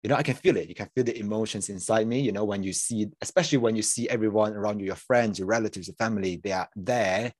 [0.03, 0.69] you know, I can feel it.
[0.69, 3.81] You can feel the emotions inside me, you know, when you see, especially when you
[3.81, 7.33] see everyone around you, your friends, your relatives, your family, they are there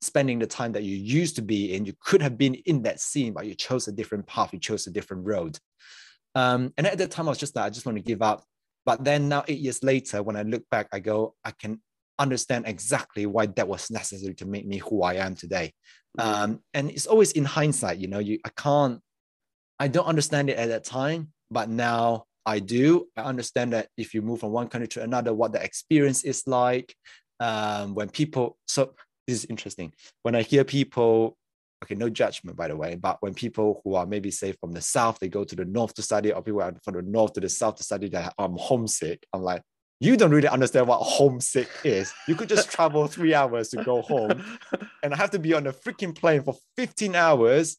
[0.00, 1.86] spending the time that you used to be in.
[1.86, 4.88] You could have been in that scene, but you chose a different path, you chose
[4.88, 5.56] a different road.
[6.34, 8.42] Um, and at that time, I was just like, I just want to give up.
[8.84, 11.80] But then now, eight years later, when I look back, I go, I can
[12.22, 15.72] understand exactly why that was necessary to make me who I am today.
[16.18, 19.00] Um, and it's always in hindsight, you know, you I can't,
[19.78, 23.06] I don't understand it at that time, but now I do.
[23.16, 26.46] I understand that if you move from one country to another, what the experience is
[26.46, 26.94] like.
[27.40, 28.94] Um, when people, so
[29.26, 29.92] this is interesting.
[30.22, 31.36] When I hear people
[31.82, 34.80] okay, no judgment by the way, but when people who are maybe say from the
[34.80, 37.40] south, they go to the north to study, or people are from the north to
[37.40, 39.26] the south to study that I'm homesick.
[39.32, 39.62] I'm like,
[40.02, 42.12] you don't really understand what homesick is.
[42.26, 44.42] You could just travel three hours to go home,
[45.02, 47.76] and I have to be on a freaking plane for 15 hours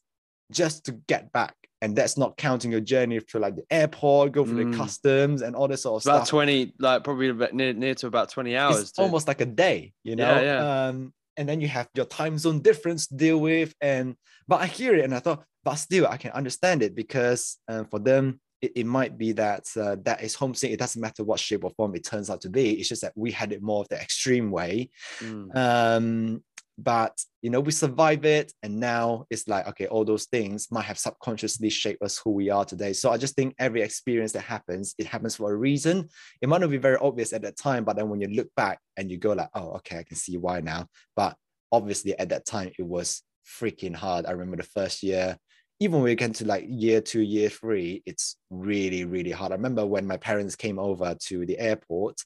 [0.50, 1.54] just to get back.
[1.82, 4.72] And that's not counting your journey to like the airport, go through Mm.
[4.72, 6.16] the customs and all this sort of stuff.
[6.16, 8.80] about 20, like probably about near, near to about 20 hours.
[8.80, 10.34] it's to- almost like a day, you know.
[10.34, 10.86] Yeah, yeah.
[10.88, 13.74] Um, and then you have your time zone difference to deal with.
[13.82, 14.16] And
[14.48, 17.84] but I hear it and I thought, but still I can understand it because um,
[17.86, 20.70] for them it, it might be that uh, that is homesick.
[20.70, 22.72] It doesn't matter what shape or form it turns out to be.
[22.72, 24.90] It's just that we had it more of the extreme way.
[25.20, 25.56] Mm.
[25.56, 26.44] Um,
[26.76, 30.86] but you know, we survive it, and now it's like okay, all those things might
[30.86, 32.92] have subconsciously shaped us who we are today.
[32.92, 36.08] So I just think every experience that happens, it happens for a reason.
[36.40, 38.80] It might not be very obvious at that time, but then when you look back
[38.96, 40.88] and you go like, oh, okay, I can see why now.
[41.14, 41.36] But
[41.70, 44.26] obviously at that time it was freaking hard.
[44.26, 45.36] I remember the first year,
[45.80, 49.52] even when we get to like year two, year three, it's really, really hard.
[49.52, 52.22] I remember when my parents came over to the airport,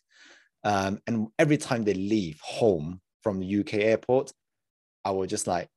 [0.64, 4.32] um, and every time they leave home from the UK airport,
[5.04, 5.68] I would just like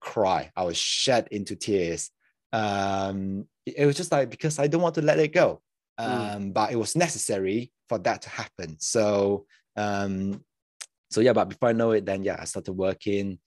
[0.00, 0.50] cry.
[0.56, 2.10] I was shed into tears.
[2.52, 5.60] Um, it was just like because I don't want to let it go.
[6.00, 6.36] Mm.
[6.36, 8.76] Um, but it was necessary for that to happen.
[8.78, 10.44] So um,
[11.10, 13.38] so yeah, but before I know it, then yeah, I started working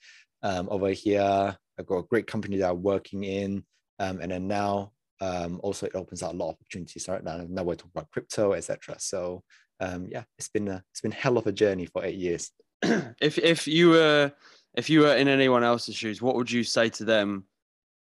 [0.41, 1.57] um, over here.
[1.79, 3.63] I got a great company that I'm working in,
[3.99, 7.07] um, and then now um, also it opens up a lot of opportunities.
[7.07, 8.95] Right now, now we're talking about crypto, etc.
[8.99, 9.43] So
[9.79, 12.51] um, yeah, it's been a it's been hell of a journey for eight years.
[12.81, 14.31] if if you were
[14.75, 17.45] if you were in anyone else's shoes, what would you say to them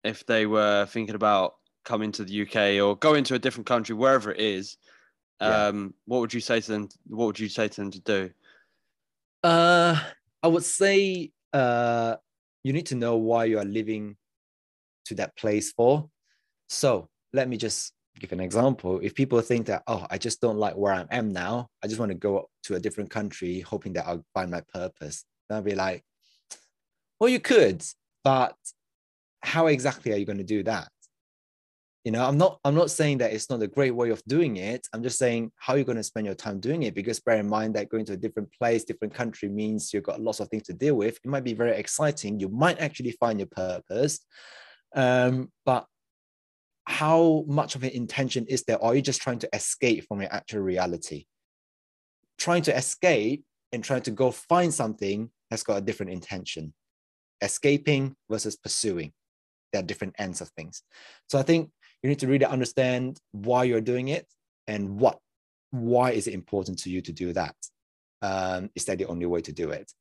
[0.05, 3.95] if they were thinking about coming to the UK or going to a different country,
[3.95, 4.77] wherever it is?
[5.41, 5.67] Yeah.
[5.67, 6.89] Um, what would you say to them?
[7.07, 8.31] What would you say to them to do?
[9.45, 9.99] Uh,
[10.43, 12.17] I would say uh,
[12.65, 14.17] you need to know why you are living
[15.07, 16.09] to that place for.
[16.69, 19.01] So let me just give an example.
[19.03, 22.01] If people think that, oh, I just don't like where I am now, I just
[22.01, 25.63] want to go to a different country, hoping that I'll find my purpose, then I'll
[25.63, 26.03] be like,
[27.21, 27.83] well, you could,
[28.25, 28.57] but
[29.43, 30.89] how exactly are you going to do that?
[32.09, 34.57] You know, I'm not I'm not saying that it's not a great way of doing
[34.57, 34.89] it.
[34.95, 37.47] I'm just saying how you're going to spend your time doing it because bear in
[37.47, 40.63] mind that going to a different place, different country means you've got lots of things
[40.69, 41.19] to deal with.
[41.23, 42.41] It might be very exciting.
[42.41, 44.21] You might actually find your purpose.
[44.95, 45.85] Um, but
[46.87, 48.79] how much of an intention is there?
[48.79, 51.27] Or are you just trying to escape from your actual reality?
[52.39, 56.73] Trying to escape and trying to go find something has got a different intention.
[57.43, 59.13] Escaping versus pursuing.
[59.75, 60.83] There are different ends of things.
[61.29, 61.69] So I think
[62.03, 64.27] you need to really understand why you're doing it
[64.67, 65.19] and what
[65.71, 67.57] why is it important to you to do that.
[68.23, 69.93] Um is that the only way to do it?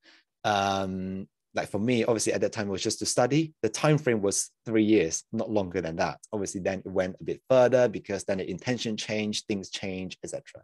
[0.44, 3.54] Um like for me obviously at that time it was just to study.
[3.62, 6.20] The time frame was three years not longer than that.
[6.32, 10.64] Obviously then it went a bit further because then the intention changed things change etc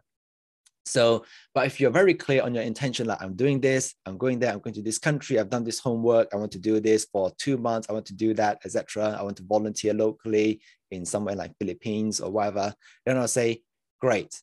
[0.84, 4.38] so but if you're very clear on your intention like i'm doing this i'm going
[4.38, 7.06] there i'm going to this country i've done this homework i want to do this
[7.10, 11.04] for two months i want to do that etc i want to volunteer locally in
[11.04, 12.74] somewhere like philippines or whatever
[13.06, 13.60] then i'll say
[14.00, 14.42] great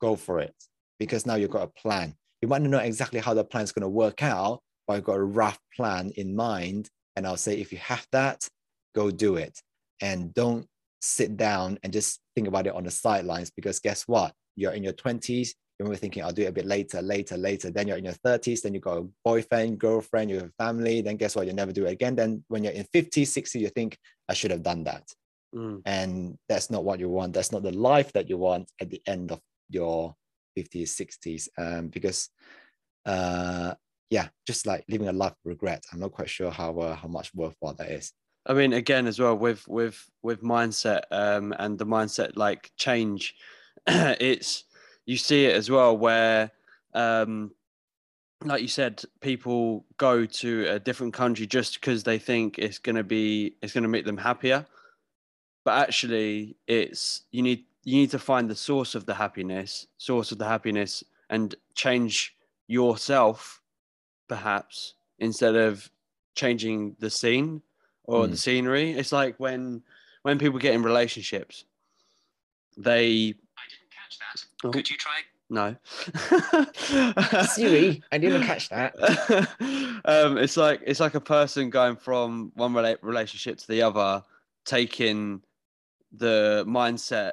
[0.00, 0.54] go for it
[0.98, 2.14] because now you've got a plan.
[2.40, 5.04] You might not know exactly how the plan is going to work out but you've
[5.04, 8.46] got a rough plan in mind and i'll say if you have that
[8.94, 9.60] go do it
[10.00, 10.66] and don't
[11.04, 14.32] sit down and just think about it on the sidelines because guess what?
[14.56, 17.70] You're in your 20s you're thinking i'll do it a bit later later later.
[17.70, 21.00] Then you're in your 30s then you've got a boyfriend girlfriend you have a family
[21.00, 21.46] then guess what?
[21.46, 22.14] You never do it again.
[22.14, 25.04] Then when you're in 50s 60s you think i should have done that.
[25.54, 25.82] Mm.
[25.86, 27.32] and that's not what you want.
[27.32, 30.12] That's not the life that you want at the end of your
[30.58, 32.28] 50s 60s um, because
[33.06, 33.74] uh,
[34.10, 35.84] yeah just like living a life of regret.
[35.92, 38.12] I'm not quite sure how uh, how much worthwhile that is.
[38.46, 43.34] I mean, again, as well with with with mindset um, and the mindset like change,
[43.86, 44.64] it's
[45.06, 46.50] you see it as well where,
[46.94, 47.52] um,
[48.42, 53.04] like you said, people go to a different country just because they think it's gonna
[53.04, 54.66] be it's gonna make them happier,
[55.64, 60.32] but actually, it's you need you need to find the source of the happiness, source
[60.32, 62.36] of the happiness, and change
[62.66, 63.62] yourself,
[64.28, 65.90] perhaps instead of
[66.34, 67.62] changing the scene
[68.04, 68.38] or the Mm.
[68.38, 68.90] scenery.
[68.92, 69.82] It's like when
[70.22, 71.64] when people get in relationships,
[72.76, 73.34] they
[74.18, 74.68] catch that.
[74.68, 74.70] Oh.
[74.70, 75.20] Could you try?
[75.50, 75.76] no.
[78.12, 78.94] i didn't catch that
[80.04, 84.22] um, it's like it's like a person going from one rela- relationship to the other,
[84.64, 85.42] taking
[86.12, 87.32] the mindset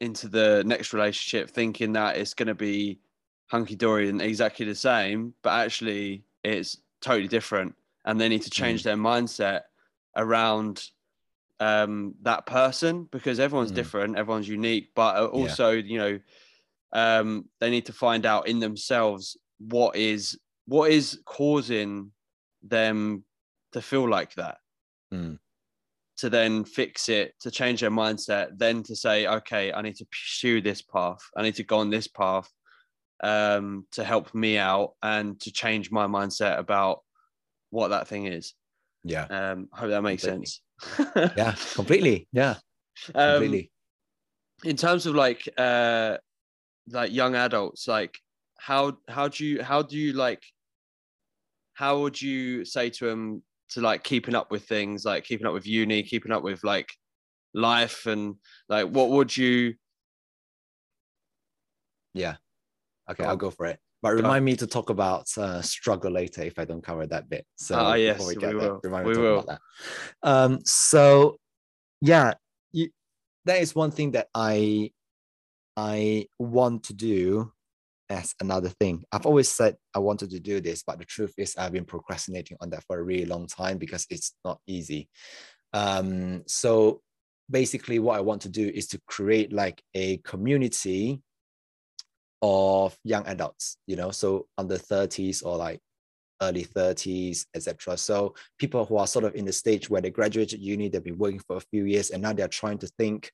[0.00, 2.98] into the next relationship, thinking that it's going to be
[3.46, 8.50] hunky dory and exactly the same, but actually it's totally different, and they need to
[8.50, 9.62] change their mindset
[10.16, 10.90] around
[11.62, 13.74] um, that person because everyone's Mm.
[13.80, 16.20] different, everyone's unique, but uh, also, you know,
[16.92, 22.12] um, they need to find out in themselves what is what is causing
[22.62, 23.24] them
[23.72, 24.58] to feel like that
[25.12, 25.38] Mm.
[26.18, 30.06] to then fix it to change their mindset then to say okay i need to
[30.06, 32.50] pursue this path i need to go on this path
[33.24, 37.02] um, to help me out and to change my mindset about
[37.70, 38.54] what that thing is
[39.04, 39.28] Yeah.
[39.30, 40.46] um I hope that makes Completely.
[40.46, 40.62] sense
[41.36, 41.54] Yeah.
[41.74, 42.28] Completely.
[42.32, 42.56] Yeah.
[43.14, 43.70] um, Completely.
[44.64, 46.16] in terms of like uh
[46.88, 48.18] like young adults like
[48.58, 50.42] how how do you how do you like
[51.74, 55.54] how would you say to them to like keeping up with things like keeping up
[55.54, 56.92] with uni keeping up with like
[57.54, 58.34] life and
[58.68, 59.74] like what would you
[62.14, 62.36] Yeah.
[63.10, 63.80] Okay, I'll go for it.
[64.02, 67.46] But remind me to talk about uh, struggle later if I don't cover that bit.
[67.56, 68.80] So Ah, yes, before we we get there, will.
[68.82, 69.38] remind me We to talk will.
[69.44, 69.60] about
[70.22, 70.28] that.
[70.28, 71.36] Um, so
[72.00, 72.34] yeah,
[72.72, 72.90] you,
[73.44, 74.90] that is one thing that I
[75.76, 77.52] I want to do
[78.10, 79.04] as another thing.
[79.12, 82.56] I've always said I wanted to do this, but the truth is I've been procrastinating
[82.60, 85.08] on that for a really long time because it's not easy.
[85.72, 87.00] Um, so
[87.50, 91.22] basically what I want to do is to create like a community
[92.42, 95.80] of young adults, you know, so under 30s or like
[96.42, 97.96] early 30s, etc.
[97.96, 101.18] So people who are sort of in the stage where they graduated uni, they've been
[101.18, 103.30] working for a few years, and now they're trying to think,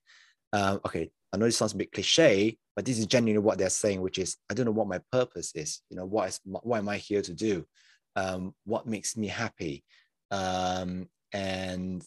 [0.53, 3.71] um, okay, I know this sounds a bit cliche, but this is genuinely what they're
[3.71, 5.81] saying, which is, I don't know what my purpose is.
[5.91, 7.67] You know, what is what am I here to do?
[8.15, 9.85] Um, what makes me happy?
[10.31, 12.05] Um, and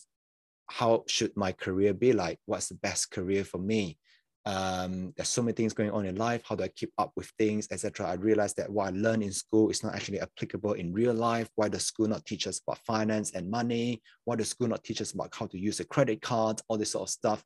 [0.67, 2.39] how should my career be like?
[2.45, 3.97] What's the best career for me?
[4.45, 6.41] Um, there's so many things going on in life.
[6.47, 8.07] How do I keep up with things, etc.
[8.07, 11.49] I realized that what I learned in school is not actually applicable in real life.
[11.55, 14.01] Why does school not teach us about finance and money?
[14.25, 16.59] Why does school not teach us about how to use a credit card?
[16.67, 17.43] All this sort of stuff.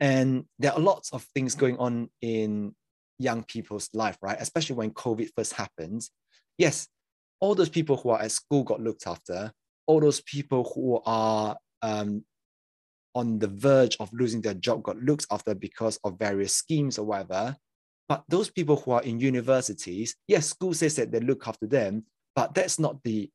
[0.00, 2.74] And there are lots of things going on in
[3.18, 4.36] young people's life, right?
[4.38, 6.02] Especially when COVID first happened.
[6.58, 6.88] Yes,
[7.40, 9.52] all those people who are at school got looked after.
[9.86, 12.24] All those people who are um,
[13.16, 17.06] on the verge of losing their job got looked after because of various schemes or
[17.06, 17.56] whatever.
[18.08, 22.04] But those people who are in universities, yes, school says that they look after them,
[22.36, 23.30] but that's not the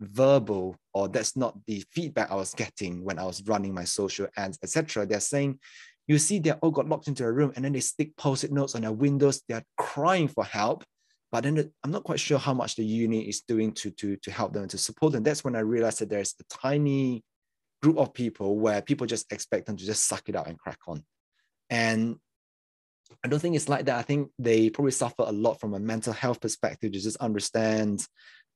[0.00, 4.28] verbal or that's not the feedback I was getting when I was running my social
[4.36, 5.06] ads, etc.
[5.06, 5.58] They're saying,
[6.06, 8.74] you see, they all got locked into a room and then they stick post-it notes
[8.74, 9.42] on their windows.
[9.48, 10.84] They're crying for help.
[11.30, 14.16] But then the- I'm not quite sure how much the uni is doing to, to,
[14.18, 15.22] to help them, to support them.
[15.22, 17.24] That's when I realized that there's a tiny
[17.82, 20.78] group of people where people just expect them to just suck it out and crack
[20.86, 21.04] on.
[21.70, 22.16] And
[23.24, 23.98] I don't think it's like that.
[23.98, 28.06] I think they probably suffer a lot from a mental health perspective to just understand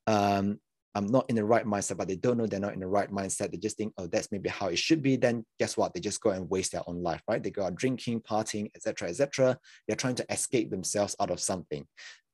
[0.07, 0.59] um,
[0.97, 3.13] I'm not in the right mindset, but they don't know they're not in the right
[3.13, 3.51] mindset.
[3.51, 5.17] They just think, oh, that's maybe how it should be.
[5.17, 5.93] Then guess what?
[5.93, 7.43] They just go and waste their own life, right?
[7.43, 9.59] They go out drinking, partying, etc., etc.
[9.87, 11.87] They're trying to escape themselves out of something,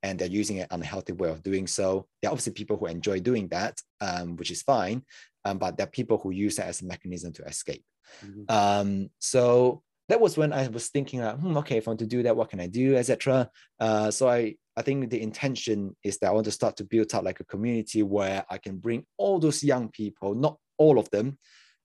[0.05, 2.07] and they're using an unhealthy way of doing so.
[2.23, 5.03] There are obviously people who enjoy doing that, um, which is fine,
[5.45, 7.85] um, but there are people who use that as a mechanism to escape.
[8.25, 8.49] Mhm.
[8.49, 12.07] Um, so that was when I was thinking, like, hmm, okay, if I want to
[12.07, 13.51] do that, what can I do, etc.
[13.81, 17.15] Uh, so I, I think the intention is that I want to start to build
[17.15, 21.11] up like a community where I can bring all those young people, not all of
[21.11, 21.39] them,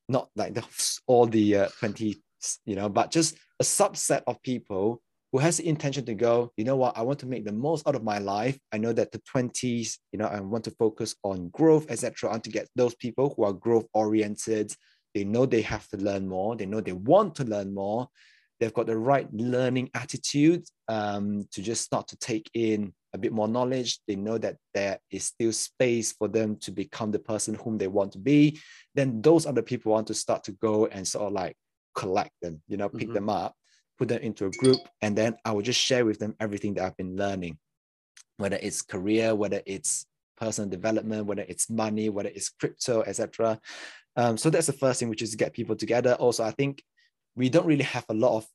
[0.08, 0.64] not like the,
[1.08, 2.16] all the uh, 20,
[2.66, 6.64] you know, but just a subset of people who has the intention to go, you
[6.64, 8.58] know what, I want to make the most out of my life.
[8.72, 12.30] I know that the 20s, you know, I want to focus on growth, etc.
[12.30, 14.74] I want to get those people who are growth oriented.
[15.14, 16.56] They know they have to learn more.
[16.56, 18.08] They know they want to learn more.
[18.60, 23.32] They've got the right learning attitude um, to just start to take in a bit
[23.32, 24.00] more knowledge.
[24.08, 27.88] They know that there is still space for them to become the person whom they
[27.88, 28.60] want to be.
[28.96, 31.56] Then those are the people want to start to go and sort of like
[31.94, 33.14] collect them, you know, pick Mhm.
[33.14, 33.56] them up,
[33.98, 36.86] put them into a group, and then I will just share with them everything that
[36.86, 37.58] I've been learning,
[38.38, 43.60] whether it's career, whether it's personal development, whether it's money, whether it's crypto, etc.
[44.16, 46.14] Um, so that's the first thing, which is get people together.
[46.14, 46.84] Also, I think
[47.38, 48.48] we don't really have a lot of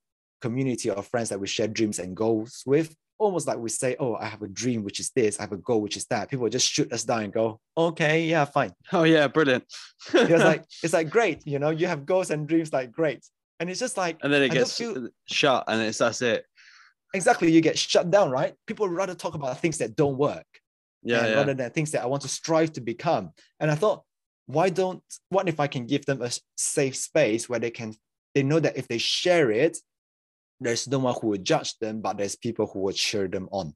[0.43, 2.95] community of friends that we share dreams and goals with.
[3.19, 5.39] Almost like we say, "Oh, I have a dream, which is this.
[5.39, 8.25] I have a goal, which is that." People just shoot us down and go, "Okay,
[8.27, 9.65] yeah, fine." oh yeah brilliant
[10.13, 13.25] It's like it's like great, you know, you have goals and dreams, like great.
[13.61, 16.45] And it's just like and then it I gets feel- shut and it's that's it
[17.15, 18.55] exactly you get shut down, right?
[18.67, 20.47] People rather talk about things that don't work.
[21.05, 21.35] yeah, yeah.
[21.35, 23.31] rather than things that I want to strive to become.
[23.61, 24.03] And I thought,
[24.47, 27.95] why don't what if I can give them a safe space where they can
[28.35, 29.79] they know that if they share it,
[30.61, 33.75] there's no one who will judge them, but there's people who will cheer them on.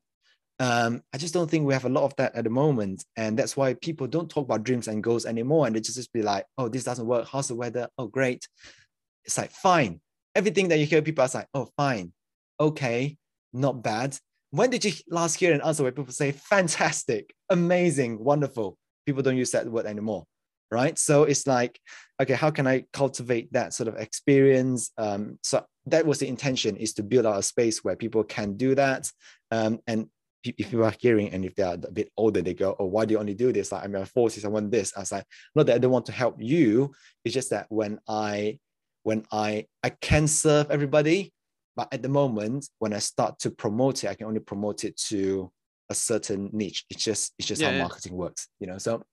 [0.58, 3.04] um, I just don't think we have a lot of that at the moment.
[3.16, 5.66] And that's why people don't talk about dreams and goals anymore.
[5.66, 7.28] And they just just be like, oh, this doesn't work.
[7.30, 7.88] How's the weather?
[7.98, 8.46] Oh, great.
[9.24, 10.00] It's like, fine.
[10.34, 12.12] Everything that you hear people are like, oh, fine.
[12.58, 13.16] Okay.
[13.52, 14.16] Not bad.
[14.50, 18.78] When did you last hear an answer where people say, fantastic, amazing, wonderful?
[19.04, 20.24] People don't use that word anymore.
[20.70, 20.98] Right.
[20.98, 21.78] So it's like,
[22.20, 24.90] okay, how can I cultivate that sort of experience?
[24.98, 28.56] Um, so that was the intention is to build out a space where people can
[28.56, 29.10] do that.
[29.52, 30.08] Um, and
[30.42, 33.04] if you are hearing and if they are a bit older, they go, Oh, why
[33.04, 33.72] do you only do this?
[33.72, 34.92] Like, I'm a forces, I want this.
[34.96, 36.92] I was like, not that I don't want to help you.
[37.24, 38.58] It's just that when I
[39.02, 41.32] when I I can serve everybody,
[41.76, 44.96] but at the moment, when I start to promote it, I can only promote it
[45.08, 45.50] to
[45.90, 46.84] a certain niche.
[46.90, 47.82] It's just it's just yeah, how yeah.
[47.82, 48.78] marketing works, you know.
[48.78, 49.04] So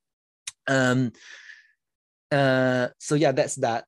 [0.67, 1.11] um
[2.31, 3.85] uh so yeah, that's that.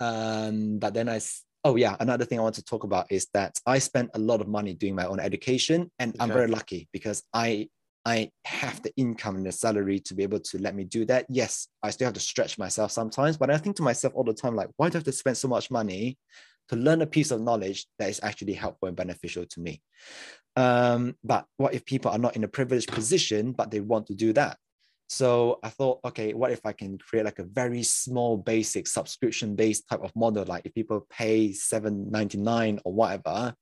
[0.00, 1.20] Um, but then I
[1.64, 4.40] oh yeah another thing i want to talk about is that i spent a lot
[4.40, 6.22] of money doing my own education and okay.
[6.22, 7.68] i'm very lucky because i
[8.04, 11.24] i have the income and the salary to be able to let me do that
[11.28, 14.34] yes i still have to stretch myself sometimes but i think to myself all the
[14.34, 16.18] time like why do i have to spend so much money
[16.68, 19.80] to learn a piece of knowledge that is actually helpful and beneficial to me
[20.54, 24.14] um, but what if people are not in a privileged position but they want to
[24.14, 24.58] do that
[25.12, 29.86] so I thought, okay, what if I can create like a very small, basic subscription-based
[29.86, 30.46] type of model?
[30.46, 33.54] Like if people pay seven ninety nine or whatever,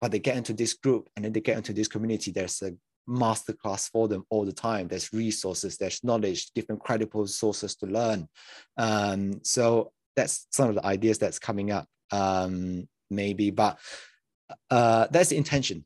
[0.00, 2.72] but they get into this group and then they get into this community, there's a
[3.10, 4.86] masterclass for them all the time.
[4.86, 8.28] There's resources, there's knowledge, different credible sources to learn.
[8.76, 13.50] Um, so that's some of the ideas that's coming up, um, maybe.
[13.50, 13.80] But
[14.70, 15.84] uh, that's the intention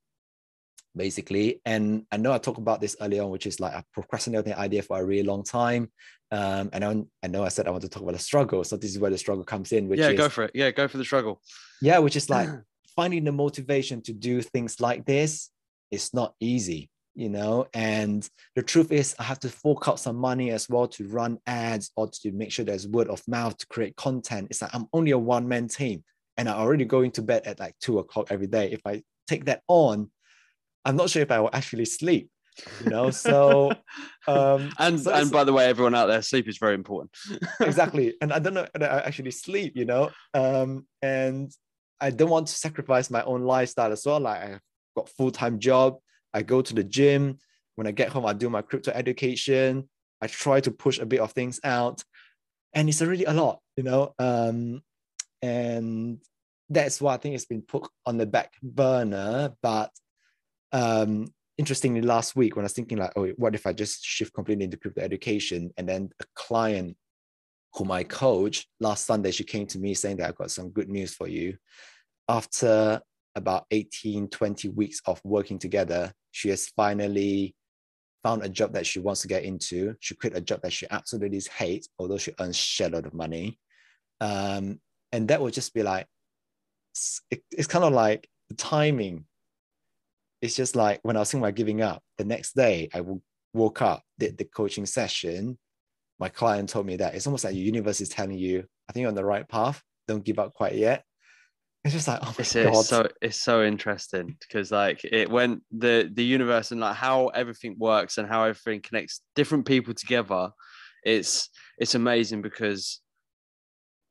[0.96, 1.60] basically.
[1.64, 4.58] And I know I talked about this earlier on, which is like I procrastinated the
[4.58, 5.90] idea for a really long time.
[6.32, 8.64] Um, and I, I know I said I want to talk about the struggle.
[8.64, 9.88] So this is where the struggle comes in.
[9.88, 10.52] Which yeah, is, go for it.
[10.54, 11.40] Yeah, go for the struggle.
[11.80, 12.48] Yeah, which is like
[12.96, 15.50] finding the motivation to do things like this
[15.90, 17.66] is not easy, you know.
[17.74, 21.38] And the truth is, I have to fork out some money as well to run
[21.46, 24.48] ads or to make sure there's word of mouth to create content.
[24.50, 26.02] It's like I'm only a one man team,
[26.36, 28.72] and I'm already going to bed at like two o'clock every day.
[28.72, 30.10] If I take that on,
[30.86, 32.30] I'm not sure if I will actually sleep.
[32.82, 33.72] You know, so
[34.26, 37.10] um and so and by the way, everyone out there, sleep is very important.
[37.60, 38.14] exactly.
[38.22, 40.10] And I don't know that I actually sleep, you know.
[40.32, 41.50] Um, and
[42.00, 44.20] I don't want to sacrifice my own lifestyle as well.
[44.20, 44.60] Like I've
[44.96, 45.98] got full-time job,
[46.32, 47.38] I go to the gym.
[47.74, 49.88] When I get home, I do my crypto education.
[50.22, 52.02] I try to push a bit of things out.
[52.72, 54.14] And it's already a lot, you know.
[54.18, 54.82] Um,
[55.42, 56.18] and
[56.70, 59.54] that's why I think it's been put on the back burner.
[59.62, 59.90] But
[60.72, 61.26] um,
[61.58, 64.64] interestingly, last week when I was thinking like, oh, what if I just shift completely
[64.64, 65.72] into crypto education?
[65.76, 66.96] And then a client
[67.74, 70.88] whom I coach last Sunday, she came to me saying that I've got some good
[70.88, 71.56] news for you.
[72.28, 73.00] After
[73.34, 77.54] about 18, 20 weeks of working together, she has finally
[78.22, 79.94] found a job that she wants to get into.
[80.00, 83.58] She quit a job that she absolutely hates, although she earns a lot of money.
[84.20, 84.80] Um,
[85.12, 86.06] and that would just be like,
[87.30, 89.26] it, it's kind of like the timing
[90.40, 93.02] it's just like when I was thinking about giving up, the next day I
[93.54, 95.58] woke up, did the coaching session.
[96.18, 99.02] My client told me that it's almost like the universe is telling you, I think
[99.02, 99.82] you're on the right path.
[100.08, 101.04] Don't give up quite yet.
[101.84, 102.66] It's just like, oh my it's, god.
[102.66, 107.28] It's so it's so interesting because like it went the the universe and like how
[107.28, 110.50] everything works and how everything connects different people together.
[111.04, 113.00] It's it's amazing because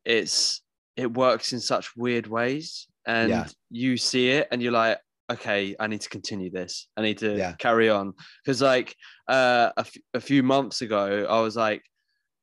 [0.05, 0.61] it's
[0.95, 3.47] it works in such weird ways and yeah.
[3.69, 4.99] you see it and you're like
[5.31, 6.87] okay, I need to continue this.
[6.97, 7.53] I need to yeah.
[7.53, 8.13] carry on
[8.43, 8.95] because like
[9.27, 11.83] uh, a, f- a few months ago, I was like,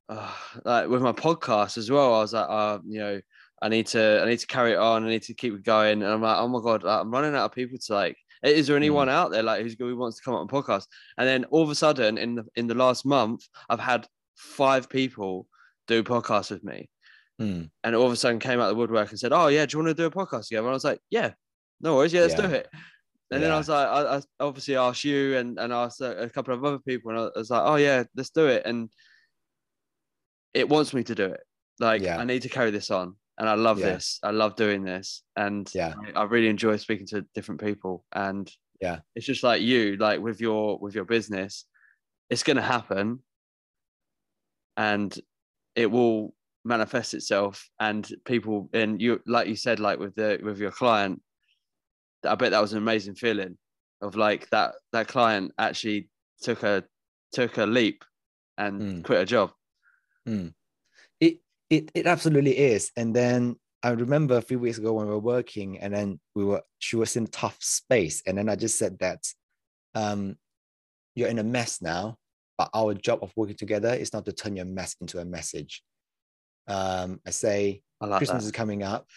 [0.09, 0.31] uh,
[0.65, 2.13] like with my podcast as well.
[2.13, 3.21] I was like, uh, you know,
[3.61, 5.05] I need to, I need to carry it on.
[5.05, 6.03] I need to keep it going.
[6.03, 8.17] And I'm like, oh my god, like, I'm running out of people to like.
[8.43, 9.11] Is there anyone mm.
[9.11, 10.85] out there like who's who wants to come up on podcast?
[11.17, 14.05] And then all of a sudden, in the in the last month, I've had
[14.35, 15.47] five people
[15.87, 16.89] do podcasts with me.
[17.41, 17.69] Mm.
[17.83, 19.77] And all of a sudden came out of the woodwork and said, Oh yeah, do
[19.77, 20.67] you want to do a podcast together?
[20.67, 21.31] And I was like, Yeah,
[21.81, 22.47] no worries, yeah, let's yeah.
[22.47, 22.67] do it.
[23.31, 23.47] And yeah.
[23.47, 26.63] then I was like, I, I, obviously asked you and, and asked a, couple of
[26.63, 28.63] other people, and I was like, oh yeah, let's do it.
[28.65, 28.89] And
[30.53, 31.41] it wants me to do it.
[31.79, 32.17] Like yeah.
[32.17, 34.19] I need to carry this on, and I love this.
[34.21, 38.05] I love doing this, and yeah, I, I, really enjoy speaking to different people.
[38.13, 41.65] And yeah, it's just like you, like with your with your business,
[42.29, 43.19] it's gonna happen,
[44.77, 45.17] and
[45.75, 50.59] it will manifest itself, and people and you, like you said, like with the with
[50.59, 51.19] your client
[52.25, 53.57] I bet that was an amazing feeling
[54.01, 56.09] of like that that client actually
[56.41, 56.83] took a
[57.31, 58.03] took a leap
[58.57, 59.03] and mm.
[59.03, 59.51] quit a job.
[60.27, 60.53] Mm.
[61.19, 62.91] It it it absolutely is.
[62.95, 66.45] And then I remember a few weeks ago when we were working, and then we
[66.45, 69.25] were she was in a tough space, and then I just said that
[69.95, 70.37] um,
[71.15, 72.17] you're in a mess now,
[72.57, 75.83] but our job of working together is not to turn your mess into a message.
[76.67, 78.47] Um, I say I like Christmas that.
[78.47, 79.07] is coming up.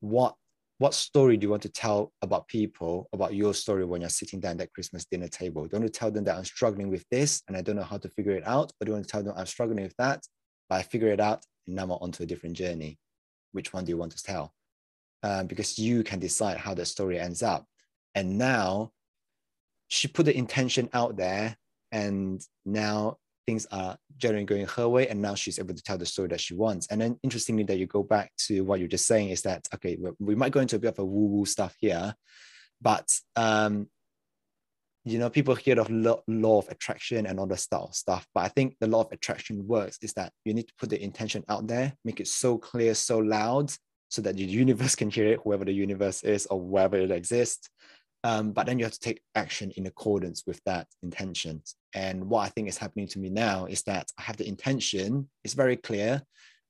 [0.00, 0.36] What
[0.78, 4.38] what story do you want to tell about people about your story when you're sitting
[4.38, 5.64] down at that Christmas dinner table?
[5.64, 7.82] Do you want to tell them that I'm struggling with this and I don't know
[7.82, 8.70] how to figure it out?
[8.80, 10.24] Or do you want to tell them I'm struggling with that,
[10.68, 12.96] but I figure it out and now I'm onto a different journey?
[13.50, 14.54] Which one do you want to tell?
[15.24, 17.66] Um, because you can decide how the story ends up.
[18.14, 18.92] And now
[19.88, 21.56] she put the intention out there
[21.90, 23.16] and now
[23.48, 26.38] things are generally going her way and now she's able to tell the story that
[26.38, 26.86] she wants.
[26.88, 29.96] And then interestingly that you go back to what you're just saying is that okay
[30.18, 32.14] we- might go into a bit of a woo woo stuff here
[32.82, 33.88] but um
[35.04, 38.26] you know people hear of law, law of attraction and all the stuff stuff.
[38.34, 41.02] But i think the law of attraction works is that you need to put the
[41.02, 43.72] intention out there make it so clear so loud
[44.10, 47.70] so that the universe can hear it whoever the universe is or wherever it exists
[48.24, 51.62] um, but then you have to take action in accordance with that intention.
[51.94, 55.28] And what I think is happening to me now is that I have the intention,
[55.44, 56.22] it's very clear,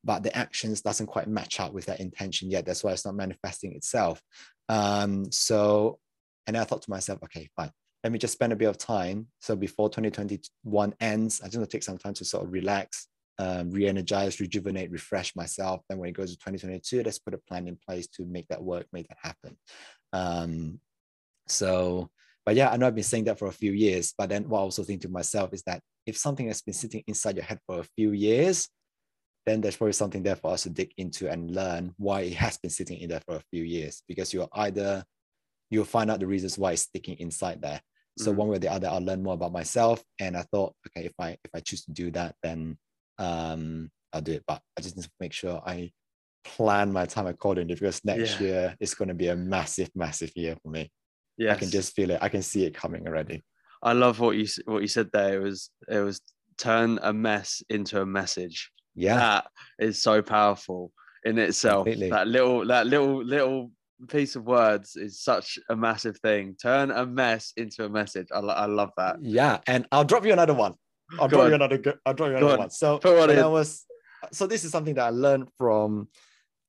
[0.04, 2.66] but the actions doesn't quite match up with that intention yet.
[2.66, 4.22] That's why it's not manifesting itself.
[4.68, 5.98] Um, so,
[6.46, 7.72] and I thought to myself, okay, fine.
[8.04, 9.26] Let me just spend a bit of time.
[9.40, 13.08] So before 2021 ends, I just want to take some time to sort of relax,
[13.38, 15.82] um, re-energize, rejuvenate, refresh myself.
[15.88, 18.62] Then when it goes to 2022, let's put a plan in place to make that
[18.62, 19.56] work, make that happen.
[20.12, 20.80] Um,
[21.50, 22.10] so,
[22.46, 24.14] but yeah, I know I've been saying that for a few years.
[24.16, 27.02] But then what I also think to myself is that if something has been sitting
[27.06, 28.68] inside your head for a few years,
[29.46, 32.58] then there's probably something there for us to dig into and learn why it has
[32.58, 34.02] been sitting in there for a few years.
[34.08, 35.04] Because you're either
[35.70, 37.80] you'll find out the reasons why it's sticking inside there.
[38.16, 38.36] So Mhm.
[38.36, 40.02] one way or the other, I'll learn more about myself.
[40.18, 42.78] And I thought, okay, if I if I choose to do that, then
[43.18, 44.44] um I'll do it.
[44.46, 45.92] But I just need to make sure I
[46.44, 48.40] plan my time accordingly because next Yeah.
[48.40, 50.90] year is going to be a massive, massive year for me.
[51.38, 51.56] Yes.
[51.56, 52.18] I can just feel it.
[52.20, 53.42] I can see it coming already.
[53.82, 55.40] I love what you what you said there.
[55.40, 56.20] It was it was
[56.58, 58.70] turn a mess into a message.
[58.94, 59.14] Yeah.
[59.16, 59.46] That
[59.78, 60.92] is so powerful
[61.24, 61.84] in itself.
[61.86, 62.10] Completely.
[62.10, 63.70] That little that little little
[64.08, 66.56] piece of words is such a massive thing.
[66.60, 68.28] Turn a mess into a message.
[68.34, 69.16] I, I love that.
[69.22, 69.58] Yeah.
[69.68, 70.74] And I'll drop you another one.
[71.20, 71.48] I'll Go drop on.
[71.50, 72.58] you another I'll drop you another on.
[72.58, 72.70] one.
[72.70, 73.84] So Put when I was
[74.32, 76.08] so this is something that I learned from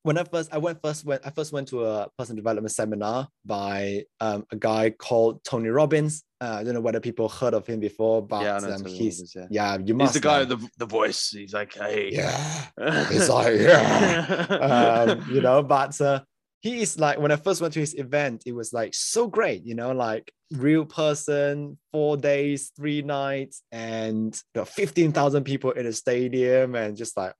[0.09, 3.27] when I first I went first went I first went to a personal development seminar
[3.45, 6.23] by um, a guy called Tony Robbins.
[6.41, 9.35] Uh, I don't know whether people heard of him before, but yeah, um, he's Robbins,
[9.35, 9.45] yeah.
[9.51, 11.29] yeah, you He's the guy with the the voice.
[11.29, 12.09] He's like, hey.
[12.11, 12.65] yeah.
[13.11, 15.05] He's like, yeah.
[15.11, 16.21] um, you know, but uh,
[16.61, 19.63] he is like when I first went to his event, it was like so great,
[19.63, 25.85] you know, like real person, four days, three nights, and you know, 15,000 people in
[25.85, 27.35] a stadium, and just like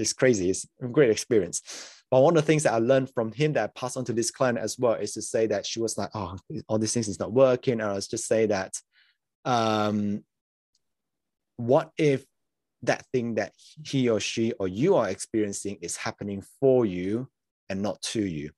[0.00, 0.50] it's crazy.
[0.50, 1.62] It's a great experience.
[2.10, 4.12] But one of the things that I learned from him that I passed on to
[4.12, 6.36] this client as well is to say that she was like, oh,
[6.66, 7.74] all these things is not working.
[7.74, 8.74] And I was just say that
[9.44, 10.22] um
[11.56, 12.24] what if
[12.82, 13.52] that thing that
[13.84, 17.28] he or she or you are experiencing is happening for you
[17.68, 18.50] and not to you?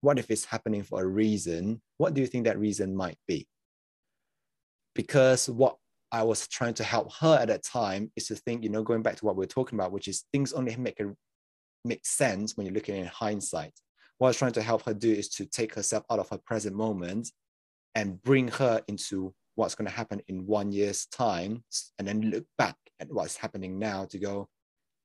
[0.00, 1.80] What if it's happening for a reason?
[1.98, 3.46] What do you think that reason might be?
[4.94, 5.76] Because what
[6.10, 9.02] I was trying to help her at that time is to think, you know, going
[9.02, 11.14] back to what we are talking about, which is things only make a
[11.84, 13.72] make sense when you're looking in hindsight.
[14.18, 16.38] What I was trying to help her do is to take herself out of her
[16.38, 17.30] present moment
[17.94, 21.62] and bring her into what's going to happen in one year's time
[21.98, 24.48] and then look back at what's happening now to go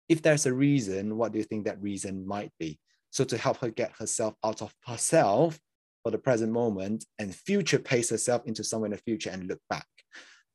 [0.10, 2.80] if there's a reason what do you think that reason might be
[3.10, 5.60] so to help her get herself out of herself
[6.04, 9.60] for the present moment and future pace herself into somewhere in the future and look
[9.70, 9.88] back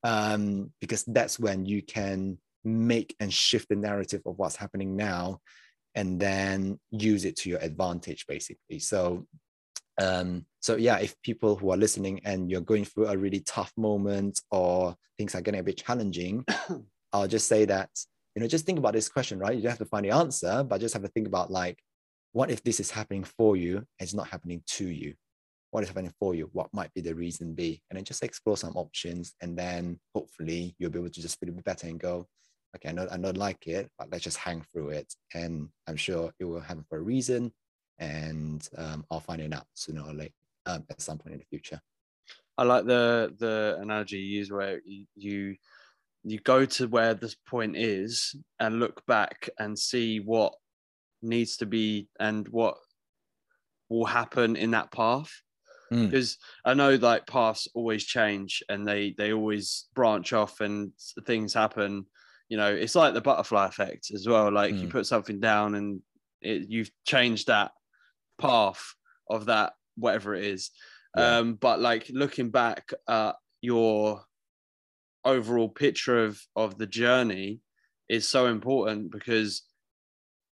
[0.05, 5.41] um, because that's when you can make and shift the narrative of what's happening now
[5.95, 9.27] and then use it to your advantage basically so
[10.01, 13.73] um, so yeah, if people who are listening and you're going through a really tough
[13.77, 16.45] moment or things are getting a bit challenging,
[17.13, 17.91] I'll just say that,
[18.35, 19.57] you know, just think about this question, right?
[19.57, 21.79] You don't have to find the answer, but just have to think about like,
[22.33, 25.15] what if this is happening for you and it's not happening to you?
[25.79, 26.51] What is happening for you?
[26.55, 27.81] What might be the reason be?
[27.89, 29.37] And then just explore some options.
[29.41, 32.27] And then hopefully you'll be able to just feel a bit better and go,
[32.75, 35.15] okay, I don't, I don't like it, but let's just hang through it.
[35.35, 37.53] And I'm sure it will happen for a reason
[38.01, 40.35] and um, I'll find it out sooner or later
[40.67, 41.81] um, at some point in the future.
[42.57, 44.81] I like the the analogy you use where
[45.15, 45.55] you
[46.25, 50.55] you go to where this point is and look back and see what
[51.23, 52.79] needs to be and what
[53.89, 55.31] will happen in that path
[55.93, 56.11] Mm.
[56.11, 60.93] because I know like paths always change and they they always branch off and
[61.27, 62.05] things happen
[62.51, 64.91] you know it's like the butterfly effect as well like you Mm.
[64.91, 66.01] put something down and
[66.43, 67.73] it, you've changed that
[68.39, 68.83] path
[69.31, 70.71] of that whatever it is
[71.17, 71.39] Yeah.
[71.39, 74.25] um but like looking back at your
[75.25, 77.61] overall picture of of the journey
[78.09, 79.63] is so important because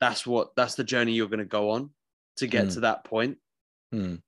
[0.00, 1.90] that's what that's the journey you're going to go on
[2.36, 2.74] to get Mm.
[2.74, 3.38] to that point.
[3.94, 4.22] Mm.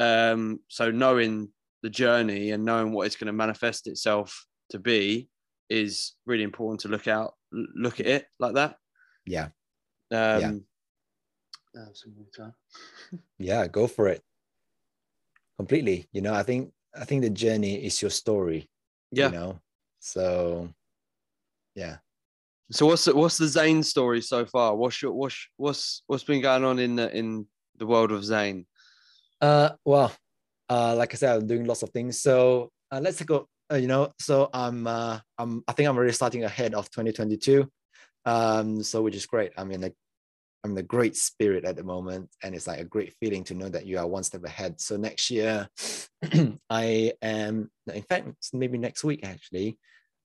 [0.00, 1.50] Um, so knowing
[1.82, 5.28] the journey and knowing what it's going to manifest itself to be
[5.68, 8.76] is really important to look out, look at it like that.
[9.26, 9.48] Yeah.
[10.10, 10.64] Um,
[11.74, 12.54] water.
[13.38, 14.22] Yeah, go for it.
[15.58, 16.08] Completely.
[16.12, 18.70] You know, I think I think the journey is your story.
[19.12, 19.26] Yeah.
[19.26, 19.60] You know,
[19.98, 20.72] so
[21.74, 21.96] yeah.
[22.70, 24.74] So what's the, what's the Zane story so far?
[24.74, 27.46] What's your what's what's what's been going on in the in
[27.76, 28.66] the world of Zane?
[29.40, 30.12] Uh, well,
[30.68, 32.20] uh, like I said, I'm doing lots of things.
[32.20, 33.46] So uh, let's go.
[33.72, 37.68] Uh, you know, so I'm uh, I'm I think I'm already starting ahead of 2022.
[38.26, 39.52] Um, so which is great.
[39.56, 39.92] I'm in a
[40.62, 43.54] I'm in a great spirit at the moment, and it's like a great feeling to
[43.54, 44.80] know that you are one step ahead.
[44.80, 45.68] So next year,
[46.70, 47.70] I am.
[47.92, 49.78] In fact, maybe next week actually.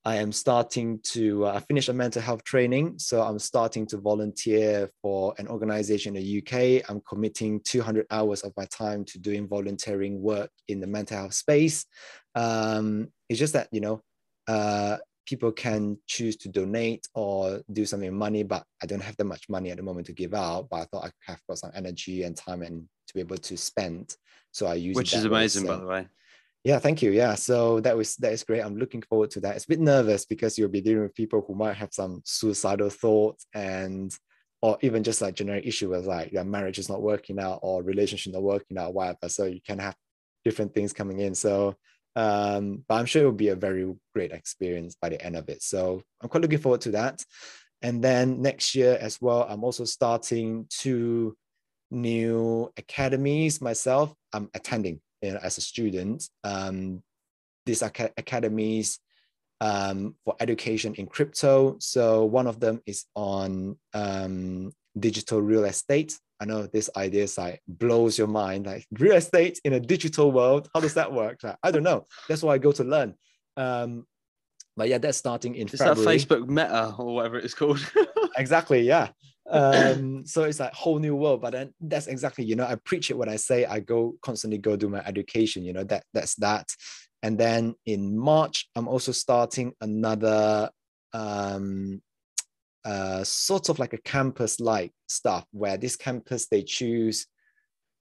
[0.08, 3.00] I am starting to uh, finish a mental health training.
[3.00, 6.88] So I'm starting to volunteer for an organization in the UK.
[6.88, 11.34] I'm committing 200 hours of my time to doing volunteering work in the mental health
[11.34, 11.88] space.
[12.36, 14.02] Um, it's just that, you know,
[14.48, 19.18] uh, people can choose to donate or do something with money, but I don't have
[19.18, 20.68] that much money at the moment to give out.
[20.70, 23.58] But I thought I have got some energy and time and to be able to
[23.58, 24.16] spend.
[24.52, 25.40] So I use Which is way.
[25.40, 26.08] amazing, So- by the way.
[26.66, 27.12] Yeah, thank you.
[27.12, 28.62] Yeah, so that was that is great.
[28.62, 29.56] I'm looking forward to that.
[29.56, 32.90] It's a bit nervous because you'll be dealing with people who might have some suicidal
[32.90, 34.12] thoughts and
[34.64, 37.84] or even just like generic issue with like their marriage is not working out or
[37.84, 39.30] relationship not working out, whatever.
[39.30, 39.96] So you can have
[40.44, 41.36] different things coming in.
[41.36, 41.76] So
[42.16, 45.48] um, but I'm sure it will be a very great experience by the end of
[45.50, 45.62] it.
[45.62, 47.24] So I'm quite looking forward to that.
[47.84, 51.38] And then next year as well, I'm also starting two
[51.92, 54.16] new academies myself.
[54.34, 56.30] I'm attending you know, as a student.
[56.44, 57.04] Um,
[57.66, 59.00] these aca- academies
[59.62, 61.78] um, for education in crypto.
[61.80, 66.18] So one of them is on um, digital real estate.
[66.40, 70.32] I know this idea is like blows your mind, like real estate in a digital
[70.32, 70.70] world.
[70.74, 71.40] How does that work?
[71.44, 72.06] Like, I don't know.
[72.28, 73.16] That's why I go to learn.
[73.56, 74.06] Um,
[74.76, 77.80] but yeah, that's starting in Is that Facebook Meta or whatever it's called?
[78.38, 79.10] exactly yeah
[79.52, 83.12] um so it's like whole new world but then that's exactly you know i preach
[83.12, 86.36] it when i say i go constantly go do my education you know that that's
[86.36, 86.68] that.
[87.22, 90.70] And then in march i'm also starting another
[91.14, 92.02] um
[92.84, 97.28] uh sort of like a campus like stuff where this campus they choose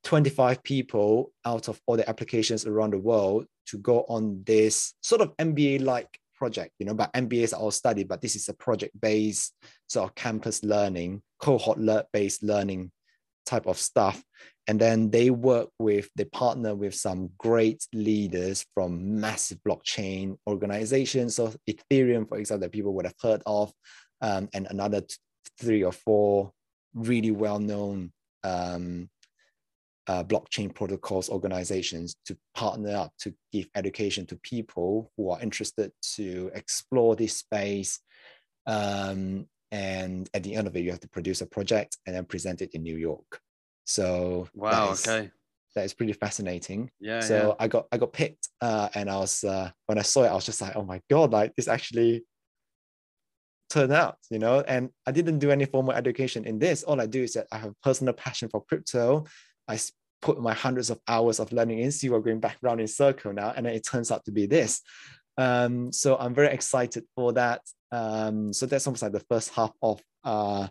[0.05, 5.23] 25 people out of all the applications around the world to go on this sort
[5.23, 8.53] of MBA like project, you know, but MBAs are all study, but this is a
[8.53, 9.55] project based
[9.89, 11.79] sort of campus learning, cohort
[12.13, 12.93] based learning
[13.47, 14.23] type of stuff.
[14.69, 21.37] And then they work with, they partner with some great leaders from massive blockchain organizations.
[21.37, 23.73] So Ethereum, for example, that people would have heard of,
[24.21, 25.01] um, and another
[25.59, 26.53] three or four
[26.93, 29.09] really well known um,
[30.07, 35.93] uh, blockchain protocols organizations to partner up to give education to people who are interested
[36.03, 38.01] to explore this space.
[38.67, 42.25] Um, and at the end of it, you have to produce a project and then
[42.25, 43.41] present it in New York.
[43.87, 44.87] So wow.
[44.87, 45.31] that is, Okay.
[45.75, 46.91] that is pretty fascinating.
[47.01, 47.21] Yeah.
[47.21, 50.29] so I got I got picked, uh, and I was uh, when I saw it,
[50.29, 52.25] I was just like, oh my god, like this actually
[53.71, 54.61] turned out, you know.
[54.61, 56.83] And I didn't do any formal education in this.
[56.85, 59.25] All I do is that I have a personal passion for crypto.
[59.69, 59.79] I
[60.23, 61.93] put my hundreds of hours of learning in,
[62.23, 64.81] going back round in circle now, and it turns out to be this.
[65.37, 67.61] Um, so I'm very excited for that.
[67.93, 70.67] Um, so that's almost like the first half of uh,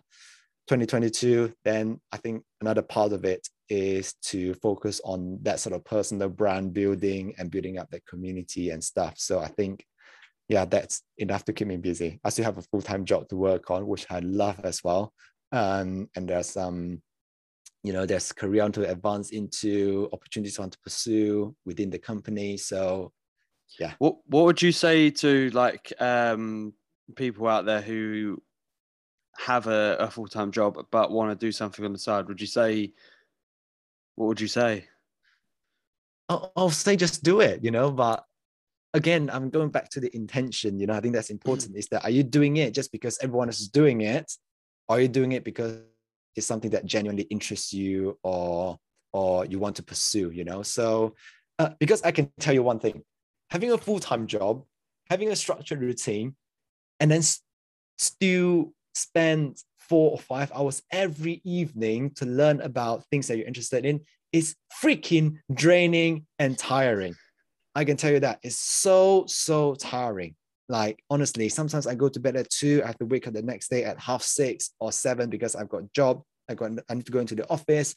[0.68, 1.52] 2022.
[1.64, 6.28] Then I think another part of it is to focus on that sort of personal
[6.28, 9.14] brand building and building up that community and stuff.
[9.16, 9.84] So I think,
[10.48, 12.20] yeah, that's enough to keep me busy.
[12.24, 15.12] I still have a full time job to work on, which I love as well.
[15.52, 17.00] Um, and there's some,
[17.84, 22.56] you know, there's career on to advance into opportunities on to pursue within the company.
[22.56, 23.12] So
[23.78, 26.72] yeah What What would you say to like um,
[27.14, 28.42] people out there who
[29.36, 32.26] have a, a full time job but want to do something on the side?
[32.26, 32.92] Would you say?
[34.16, 34.86] What would you say?
[36.28, 38.24] I'll, I'll say just do it, you know, but
[38.94, 42.04] again, I'm going back to the intention, you know, I think that's important is that
[42.04, 44.32] are you doing it just because everyone else is doing it?
[44.88, 45.80] Or are you doing it because
[46.36, 48.78] it's something that genuinely interests you or
[49.12, 50.62] or you want to pursue, you know?
[50.62, 51.14] So
[51.58, 53.02] uh, because I can tell you one thing,
[53.50, 54.64] having a full-time job,
[55.08, 56.34] having a structured routine,
[56.98, 57.22] and then
[57.96, 63.84] still spend four or five hours every evening to learn about things that you're interested
[63.84, 64.00] in
[64.32, 67.14] is freaking draining and tiring.
[67.74, 70.34] I can tell you that it's so so tiring.
[70.68, 72.80] Like honestly, sometimes I go to bed at two.
[72.82, 75.68] I have to wake up the next day at half six or seven because I've
[75.68, 76.22] got a job.
[76.48, 77.94] I got I need to go into the office,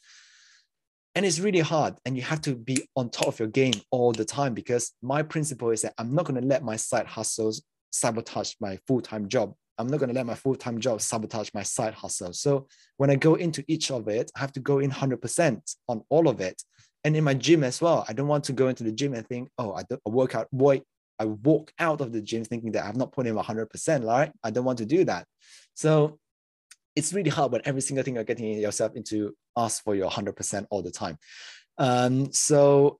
[1.14, 1.94] and it's really hard.
[2.04, 5.22] And you have to be on top of your game all the time because my
[5.22, 9.28] principle is that I'm not going to let my side hustles sabotage my full time
[9.28, 9.54] job.
[9.78, 12.32] I'm not going to let my full time job sabotage my side hustle.
[12.32, 12.66] So
[12.96, 16.28] when I go into each of it, I have to go in 100% on all
[16.28, 16.62] of it.
[17.04, 19.26] And in my gym as well, I don't want to go into the gym and
[19.26, 20.48] think, oh, I don't I work out.
[20.52, 20.82] Boy,
[21.18, 24.32] I walk out of the gym thinking that I've not put in 100%, right?
[24.42, 25.26] I don't want to do that.
[25.74, 26.18] So
[26.94, 30.66] it's really hard when every single thing you're getting yourself into ask for your 100%
[30.70, 31.18] all the time.
[31.78, 32.98] Um, so,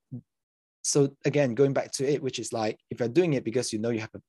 [0.83, 3.79] so again, going back to it, which is like if you're doing it because you
[3.79, 4.23] know you have an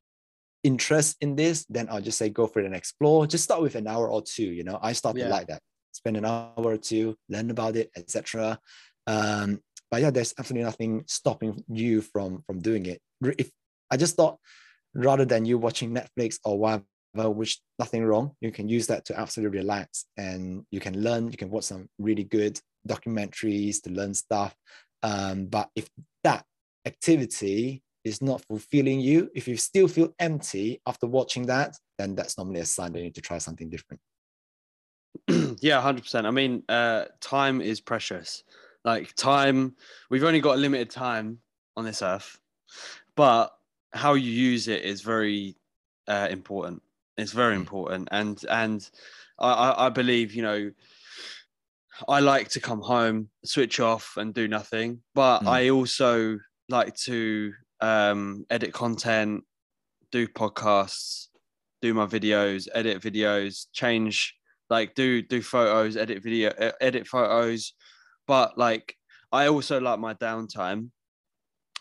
[0.64, 3.28] interest in this, then I'll just say go for it and explore.
[3.28, 4.44] Just start with an hour or two.
[4.44, 5.30] You know, I started yeah.
[5.30, 5.62] like that.
[5.92, 8.60] Spend an hour or two, learn about it, etc.
[9.08, 9.62] Um,
[9.92, 13.02] but yeah, there's absolutely nothing stopping you from from doing it.
[13.22, 13.52] If
[13.92, 14.38] I just thought,
[14.94, 19.20] rather than you watching Netflix or whatever, which nothing wrong, you can use that to
[19.20, 21.32] absolutely relax and you can learn.
[21.32, 24.56] You can watch some really good documentaries to learn stuff.
[25.04, 25.90] Um, but if
[26.24, 26.46] that
[26.86, 32.38] activity is not fulfilling you, if you still feel empty after watching that, then that's
[32.38, 34.02] normally a sign that you need to try something different.
[35.62, 36.26] yeah, 100%.
[36.26, 38.44] I mean, uh, time is precious.
[38.86, 39.76] Like time,
[40.10, 41.40] we've only got a limited time
[41.76, 42.40] on this earth,
[43.16, 43.52] but
[43.92, 45.56] how you use it is very
[46.08, 46.82] uh, important.
[47.18, 47.60] It's very mm.
[47.60, 48.90] important, and and
[49.38, 50.72] I, I believe you know
[52.08, 55.02] I like to come home, switch off, and do nothing.
[55.14, 55.48] But mm.
[55.48, 59.44] I also like to um, edit content,
[60.12, 61.28] do podcasts,
[61.82, 64.36] do my videos, edit videos, change
[64.70, 67.74] like do do photos, edit video, edit photos,
[68.28, 68.96] but like
[69.32, 70.90] I also like my downtime.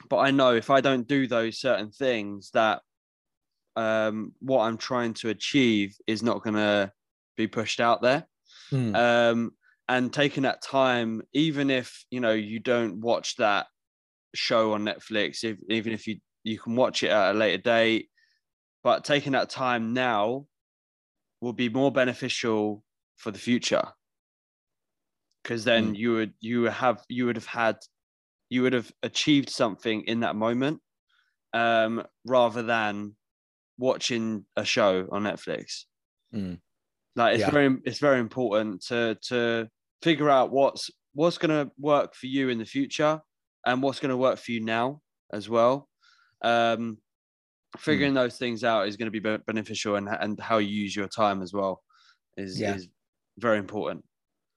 [0.08, 2.82] But I know if I don't do those certain things, that
[3.76, 6.92] um, what I'm trying to achieve is not going to
[7.36, 8.26] be pushed out there.
[8.70, 8.94] Hmm.
[8.94, 9.50] Um,
[9.88, 13.66] and taking that time, even if you know you don't watch that
[14.34, 18.08] show on Netflix, if, even if you you can watch it at a later date,
[18.84, 20.46] but taking that time now
[21.40, 22.82] will be more beneficial
[23.16, 23.84] for the future
[25.42, 25.98] because then mm.
[25.98, 27.76] you would you have you would have had
[28.50, 30.80] you would have achieved something in that moment
[31.52, 33.14] um, rather than
[33.78, 35.84] watching a show on Netflix.
[36.34, 36.58] Mm.
[37.16, 37.50] Like it's yeah.
[37.50, 39.68] very it's very important to to
[40.02, 43.20] figure out what's what's going to work for you in the future
[43.66, 45.00] and what's going to work for you now
[45.32, 45.88] as well.
[46.42, 46.98] Um,
[47.76, 48.16] figuring mm.
[48.16, 51.42] those things out is going to be beneficial and and how you use your time
[51.42, 51.82] as well
[52.36, 52.76] is yeah.
[52.76, 52.88] is
[53.38, 54.04] very important.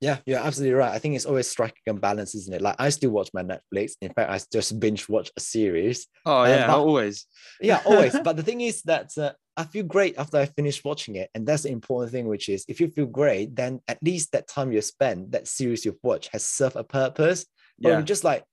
[0.01, 0.91] Yeah, you're absolutely right.
[0.91, 2.61] I think it's always striking a balance, isn't it?
[2.61, 3.93] Like I still watch my Netflix.
[4.01, 6.07] In fact, I just binge watch a series.
[6.25, 7.27] Oh yeah, but, always.
[7.61, 8.19] Yeah, always.
[8.23, 11.45] but the thing is that uh, I feel great after I finish watching it, and
[11.45, 12.27] that's the important thing.
[12.27, 15.85] Which is, if you feel great, then at least that time you spend, that series
[15.85, 17.45] you've watched, has served a purpose.
[17.79, 18.01] But yeah.
[18.01, 18.43] just like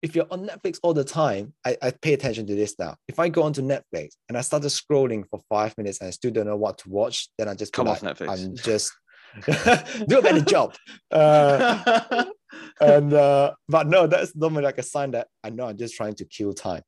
[0.00, 2.96] if you're on Netflix all the time, I, I pay attention to this now.
[3.08, 6.30] If I go onto Netflix and I started scrolling for five minutes and I still
[6.30, 8.28] don't know what to watch, then I just come off like, Netflix.
[8.28, 8.92] I'm just
[10.08, 10.74] do a better job.
[11.10, 12.24] Uh,
[12.80, 16.14] and uh, but no, that's normally like a sign that I know I'm just trying
[16.14, 16.82] to kill time.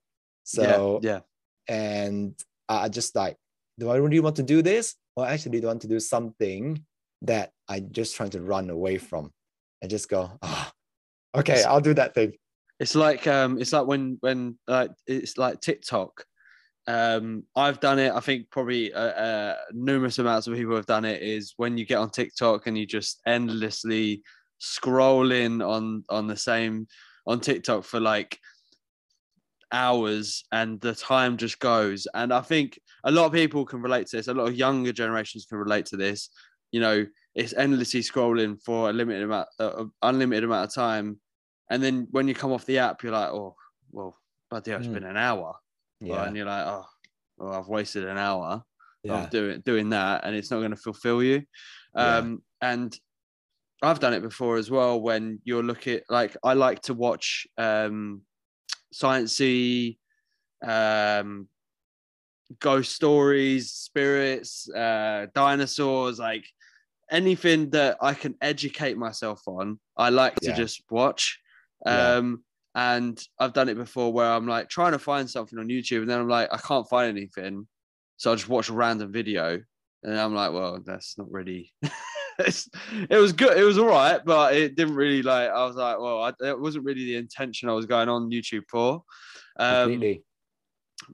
[0.44, 1.20] So yeah,
[1.68, 1.74] yeah.
[1.74, 2.38] and
[2.68, 3.36] I just like,
[3.78, 6.82] do I really want to do this, or actually do I want to do something
[7.22, 9.32] that I'm just trying to run away from,
[9.82, 10.70] and just go, oh,
[11.36, 12.32] okay, I'll do that thing.
[12.78, 16.24] It's like um, it's like when when like it's like TikTok
[16.89, 18.12] um, I've done it.
[18.12, 21.22] I think probably uh, uh, numerous amounts of people have done it.
[21.22, 24.22] Is when you get on TikTok and you just endlessly
[24.61, 26.87] scrolling on on the same
[27.26, 28.39] on TikTok for like
[29.72, 32.07] hours, and the time just goes.
[32.14, 34.28] And I think a lot of people can relate to this.
[34.28, 36.30] A lot of younger generations can relate to this.
[36.70, 41.18] You know, it's endlessly scrolling for a limited amount, uh, unlimited amount of time,
[41.68, 43.57] and then when you come off the app, you're like, oh,
[43.91, 44.16] well,
[44.51, 44.95] bloody hell, it's mm.
[44.95, 45.57] been an hour
[46.01, 46.24] yeah.
[46.24, 46.86] and you're like, oh,
[47.38, 48.62] well, I've wasted an hour
[49.03, 49.24] yeah.
[49.24, 51.42] of doing doing that, and it's not going to fulfill you.
[51.94, 52.72] Um, yeah.
[52.72, 53.01] And
[53.82, 55.01] I've done it before as well.
[55.01, 58.22] When you're looking, like I like to watch um,
[58.94, 59.99] sciencey,
[60.66, 61.49] um,
[62.59, 66.47] ghost stories, spirits, uh, dinosaurs, like
[67.11, 69.78] anything that I can educate myself on.
[69.97, 70.57] I like to yeah.
[70.57, 71.38] just watch.
[71.84, 72.42] Um,
[72.77, 76.11] and I've done it before where I'm like trying to find something on YouTube and
[76.11, 77.66] then I'm like, I can't find anything.
[78.18, 79.62] So I just watch a random video
[80.03, 81.72] and I'm like, well, that's not really.
[82.39, 83.57] it was good.
[83.57, 85.49] It was all right, but it didn't really like.
[85.49, 88.64] I was like, well, I, it wasn't really the intention I was going on YouTube
[88.68, 89.03] for.
[89.59, 90.22] Um, Completely.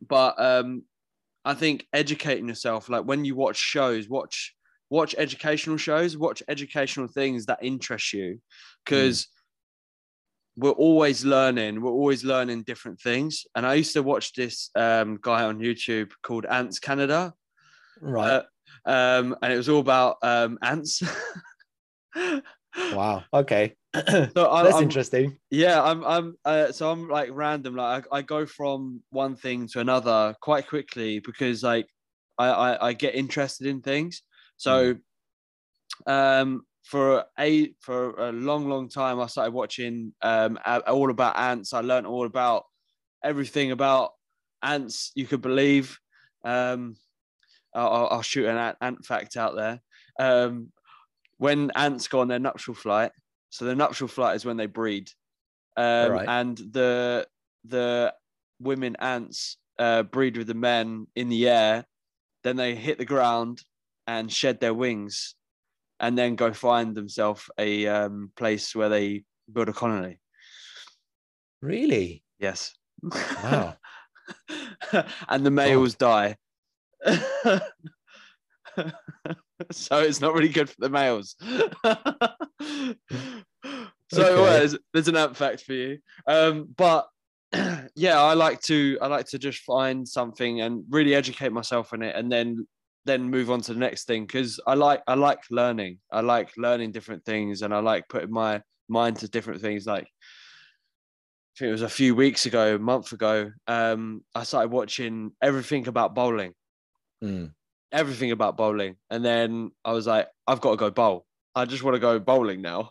[0.08, 0.82] but um,
[1.44, 4.52] I think educating yourself, like when you watch shows, watch
[4.90, 8.40] watch educational shows, watch educational things that interest you,
[8.84, 9.28] because
[10.56, 11.80] we're always learning.
[11.80, 13.44] We're always learning different things.
[13.54, 17.34] And I used to watch this um, guy on YouTube called Ants Canada,
[18.00, 18.42] Right.
[18.86, 21.02] uh, um, and it was all about um, ants.
[22.92, 23.24] wow.
[23.32, 23.74] Okay.
[23.92, 25.36] That's So I, I'm, interesting.
[25.50, 27.76] Yeah, I'm I'm uh, so I'm like random.
[27.76, 31.86] Like I, I go from one thing to another quite quickly because like
[32.38, 34.22] I, I, I get interested in things.
[34.56, 34.96] So
[36.06, 41.72] um for a for a long, long time I started watching um all about ants.
[41.72, 42.64] I learned all about
[43.22, 44.12] everything about
[44.62, 45.98] ants you could believe.
[46.44, 46.96] Um
[47.74, 49.80] I'll, I'll- shoot an ant, ant fact out there.
[50.18, 50.72] Um
[51.38, 53.12] when ants go on their nuptial flight,
[53.50, 55.10] so the nuptial flight is when they breed,
[55.76, 56.28] um, Alright.
[56.28, 57.26] and the
[57.64, 58.14] the
[58.60, 61.84] women ants uh, breed with the men in the air.
[62.44, 63.62] Then they hit the ground
[64.06, 65.34] and shed their wings,
[66.02, 70.18] and then go find themselves a um, place where they build a colony.
[71.62, 72.24] Really?
[72.40, 72.74] Yes.
[73.02, 73.76] Wow.
[75.28, 76.36] and the males die.
[77.06, 77.60] so
[80.00, 81.36] it's not really good for the males.
[81.40, 82.94] so
[84.12, 84.12] Okay.
[84.12, 85.98] well, there's, there's an ant fact for you.
[86.26, 87.06] Um, but
[87.94, 92.02] yeah, I like to I like to just find something and really educate myself in
[92.02, 92.66] it, and then
[93.04, 95.98] then move on to the next thing because I like I like learning.
[96.10, 99.86] I like learning different things, and I like putting my mind to different things.
[99.86, 104.70] Like I think it was a few weeks ago, a month ago, um, I started
[104.70, 106.54] watching everything about bowling,
[107.22, 107.52] Mm.
[107.90, 108.96] everything about bowling.
[109.10, 111.26] And then I was like, I've got to go bowl.
[111.54, 112.90] I just want to go bowling now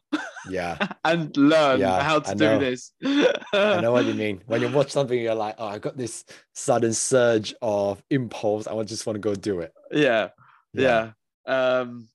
[0.49, 0.77] Yeah.
[1.03, 2.93] and learn Yeah, how to do this.
[3.03, 4.41] I know what you mean.
[4.45, 8.67] When you watch something, you're like, oh, I got this sudden surge of impulse.
[8.67, 9.73] I just want to go do it.
[9.91, 10.29] yeah,
[10.73, 11.11] yeah.
[11.47, 12.07] Um,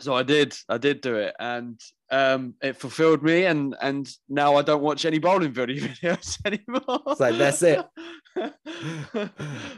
[0.00, 1.78] so I did, I did do it, and
[2.10, 3.44] um, it fulfilled me.
[3.44, 7.02] And and now I don't watch any bowling video videos anymore.
[7.08, 7.84] It's like, that's it.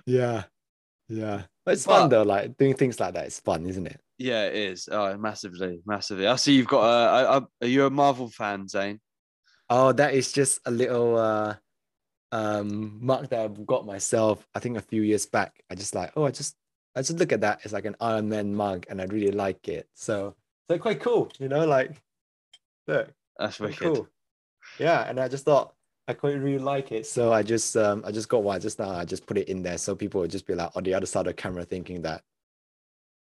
[0.06, 0.44] Yeah.
[1.14, 1.42] Yeah.
[1.64, 2.22] But it's fun though.
[2.22, 3.26] Like doing things like that.
[3.26, 4.00] It's fun, isn't it?
[4.18, 4.88] Yeah, it is.
[4.90, 6.26] Oh, massively, massively.
[6.26, 7.14] I see you've got a.
[7.14, 9.00] a, a are you a Marvel fan, Zane?
[9.70, 11.54] Oh, that is just a little uh
[12.32, 15.62] um mark that I've got myself, I think a few years back.
[15.70, 16.56] I just like, oh, I just
[16.94, 17.60] I just look at that.
[17.64, 19.88] It's like an Iron Man mug and I really like it.
[19.94, 20.34] So
[20.70, 21.92] so quite cool, you know, like
[22.86, 23.08] look,
[23.38, 23.78] That's wicked.
[23.78, 24.08] cool.
[24.78, 25.74] Yeah, and I just thought
[26.07, 27.07] I quite really like it.
[27.07, 28.90] So I just um I just got one just now.
[28.90, 31.07] I just put it in there so people would just be like on the other
[31.07, 32.22] side of the camera thinking that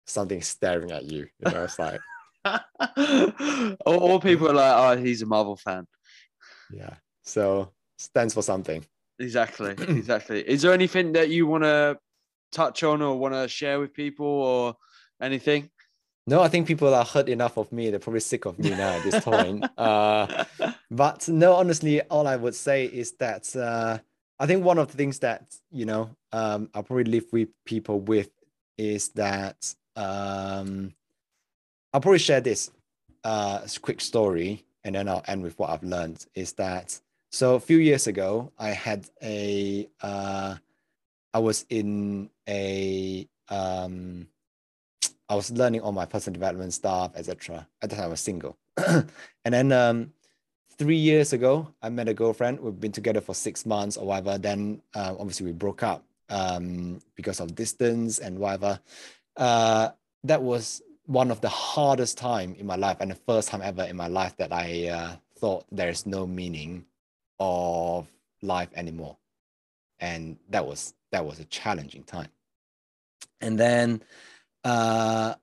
[0.06, 1.28] something's staring at you.
[1.38, 2.00] You know, it's like,
[3.86, 5.86] all, or people are like, oh, he's a Marvel fan.
[6.72, 6.94] yeah.
[7.24, 8.84] So stands for something.
[9.18, 10.40] Exactly, exactly.
[10.40, 11.98] Is there anything that you want to
[12.50, 14.74] touch on or want to share with people or
[15.20, 15.70] anything?
[16.26, 17.90] No, I think people are hurt enough of me.
[17.90, 19.64] They're probably sick of me now at this point.
[19.78, 20.44] Uh,
[20.90, 23.98] but no, honestly, all I would say is that uh,
[24.38, 28.00] I think one of the things that you know um, I'll probably leave with people
[28.00, 28.30] with
[28.78, 30.94] is that um,
[31.92, 32.70] I'll probably share this
[33.24, 36.26] uh, quick story, and then I'll end with what I've learned.
[36.34, 37.00] Is that
[37.30, 37.56] so?
[37.56, 40.56] A few years ago, I had a uh,
[41.34, 44.28] I was in a um,
[45.32, 47.66] I was learning all my personal development stuff, etc.
[47.80, 49.08] At the time, I was single, and
[49.44, 50.12] then um,
[50.76, 52.60] three years ago, I met a girlfriend.
[52.60, 54.36] We've been together for six months or whatever.
[54.36, 58.78] Then uh, obviously we broke up um, because of distance and whatever.
[59.34, 59.92] Uh,
[60.24, 63.84] that was one of the hardest time in my life, and the first time ever
[63.84, 66.84] in my life that I uh, thought there is no meaning
[67.40, 68.06] of
[68.42, 69.16] life anymore,
[69.98, 72.28] and that was that was a challenging time.
[73.40, 74.02] And then
[74.64, 75.34] uh,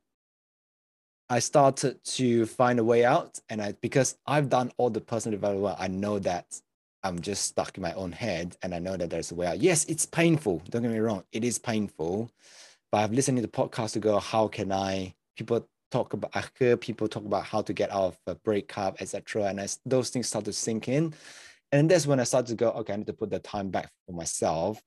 [1.29, 5.37] I started to find a way out, and I because I've done all the personal
[5.37, 6.59] development, I know that
[7.03, 9.59] I'm just stuck in my own head, and I know that there's a way out.
[9.59, 10.61] Yes, it's painful.
[10.69, 12.31] Don't get me wrong, it is painful,
[12.91, 15.13] but I've listened to the podcast to go, how can I?
[15.37, 19.01] People talk about, I hear people talk about how to get out of a breakup,
[19.01, 21.13] etc., and as those things start to sink in,
[21.71, 23.91] and that's when I started to go, okay, I need to put the time back
[24.05, 24.81] for myself.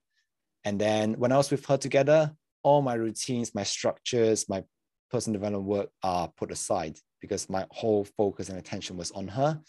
[0.65, 4.63] And then when I was with her together, all my routines, my structures, my
[5.11, 9.61] personal development work are put aside because my whole focus and attention was on her.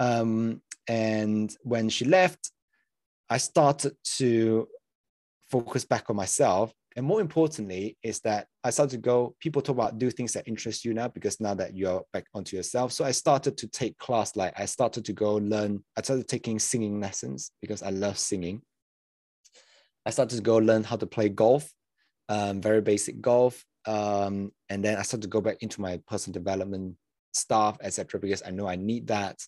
[0.00, 2.50] Um, and when she left,
[3.28, 4.68] I started to
[5.50, 6.72] focus back on myself.
[6.96, 10.46] And more importantly, is that I started to go, people talk about do things that
[10.46, 12.92] interest you now because now that you're back onto yourself.
[12.92, 16.58] So I started to take class, like I started to go learn, I started taking
[16.60, 18.62] singing lessons because I love singing.
[20.06, 21.68] I started to go learn how to play golf,
[22.28, 23.64] um, very basic golf.
[23.86, 26.96] Um, and then I started to go back into my personal development
[27.32, 29.44] stuff, etc., because I know I need that.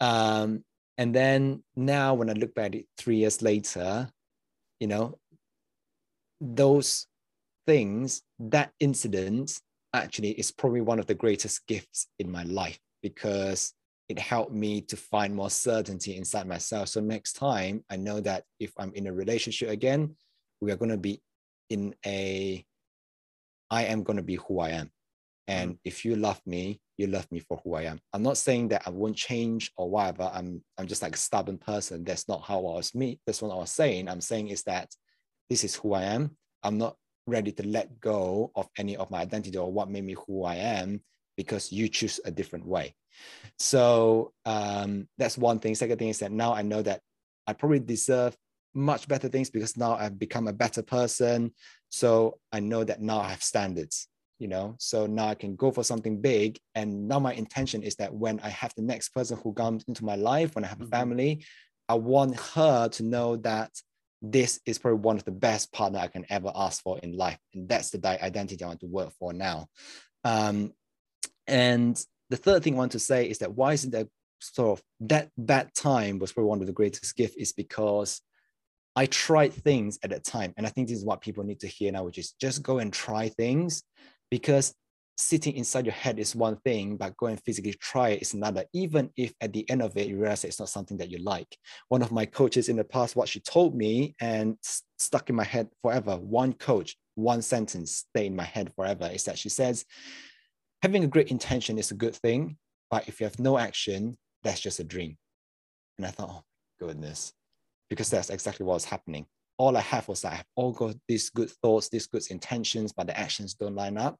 [0.00, 0.64] Um,
[0.98, 4.10] and then now, when I look back at it three years later,
[4.80, 5.18] you know,
[6.40, 7.06] those
[7.66, 9.60] things, that incident
[9.94, 13.74] actually is probably one of the greatest gifts in my life because
[14.08, 16.88] it helped me to find more certainty inside myself.
[16.88, 20.16] So next time, I know that if I'm in a relationship again,
[20.60, 21.20] we are going to be
[21.72, 22.64] in a,
[23.70, 24.90] I am going to be who I am.
[25.48, 25.78] And mm.
[25.84, 27.98] if you love me, you love me for who I am.
[28.12, 30.30] I'm not saying that I won't change or whatever.
[30.32, 32.04] I'm I'm just like a stubborn person.
[32.04, 33.18] That's not how I was me.
[33.26, 34.08] That's what I was saying.
[34.08, 34.88] I'm saying is that
[35.50, 36.36] this is who I am.
[36.62, 36.96] I'm not
[37.26, 40.56] ready to let go of any of my identity or what made me who I
[40.56, 41.00] am
[41.36, 42.94] because you choose a different way.
[43.58, 45.74] So um, that's one thing.
[45.74, 47.00] Second thing is that now I know that
[47.46, 48.36] I probably deserve
[48.74, 51.52] much better things because now I've become a better person.
[51.88, 54.08] So I know that now I have standards,
[54.38, 54.76] you know.
[54.78, 56.58] So now I can go for something big.
[56.74, 60.04] And now my intention is that when I have the next person who comes into
[60.04, 60.90] my life, when I have a mm-hmm.
[60.90, 61.44] family,
[61.88, 63.70] I want her to know that
[64.22, 67.38] this is probably one of the best partner I can ever ask for in life.
[67.54, 69.66] And that's the identity I want to work for now.
[70.24, 70.72] Um,
[71.46, 74.08] and the third thing I want to say is that why is it that
[74.40, 78.20] sort of that bad time was probably one of the greatest gifts is because
[78.94, 80.52] I tried things at that time.
[80.56, 82.78] And I think this is what people need to hear now, which is just go
[82.78, 83.82] and try things
[84.30, 84.74] because
[85.16, 88.64] sitting inside your head is one thing, but go and physically try it is another.
[88.72, 91.56] Even if at the end of it, you realize it's not something that you like.
[91.88, 94.56] One of my coaches in the past, what she told me and
[94.98, 99.24] stuck in my head forever, one coach, one sentence stay in my head forever is
[99.24, 99.84] that she says,
[100.82, 102.56] having a great intention is a good thing,
[102.90, 105.16] but if you have no action, that's just a dream.
[105.98, 106.42] And I thought, oh
[106.80, 107.32] goodness,
[107.90, 109.26] because that's exactly what was happening
[109.58, 113.06] all I have was I have all got these good thoughts, these good intentions, but
[113.06, 114.16] the actions don't line up.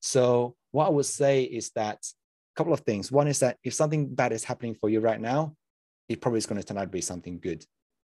[0.00, 3.12] So what I would say is that a couple of things.
[3.12, 5.54] One is that if something bad is happening for you right now,
[6.08, 7.64] it probably is going to turn out to be something good,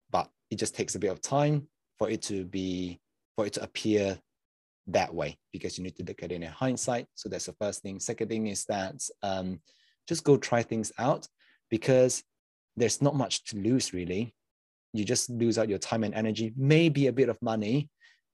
[0.09, 1.67] but it just takes a bit of time
[1.99, 2.99] for it to be
[3.35, 4.17] for it to appear
[4.87, 7.05] that way because you need to look at it in hindsight.
[7.13, 7.99] So that's the first thing.
[7.99, 9.61] Second thing is that um,
[10.07, 11.27] just go try things out
[11.69, 12.23] because
[12.75, 14.33] there's not much to lose really
[14.93, 17.89] you just lose out your time and energy, maybe a bit of money.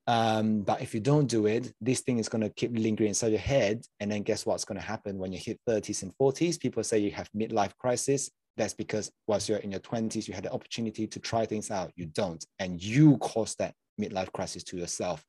[0.07, 3.31] Um, but if you don't do it, this thing is going to keep lingering inside
[3.31, 3.83] your head.
[3.99, 6.59] And then guess what's going to happen when you hit 30s and 40s?
[6.59, 8.31] People say you have midlife crisis.
[8.55, 11.91] That's because whilst you're in your 20s, you had the opportunity to try things out.
[11.95, 12.43] You don't.
[12.59, 15.23] And you cause that midlife crisis to yourself.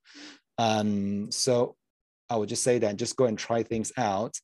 [0.58, 1.74] Um, so
[2.30, 4.38] I would just say that just go and try things out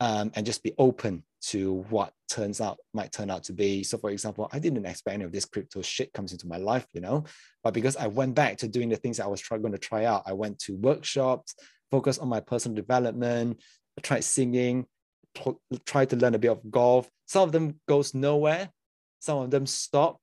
[0.00, 3.82] um, and just be open to what turns out might turn out to be.
[3.82, 6.86] So, for example, I didn't expect any of this crypto shit comes into my life,
[6.92, 7.24] you know,
[7.62, 10.04] but because I went back to doing the things I was try- going to try
[10.04, 11.54] out, I went to workshops,
[11.90, 13.60] focused on my personal development,
[13.98, 14.86] I tried singing,
[15.34, 17.08] pl- tried to learn a bit of golf.
[17.26, 18.70] Some of them goes nowhere,
[19.20, 20.18] some of them stop,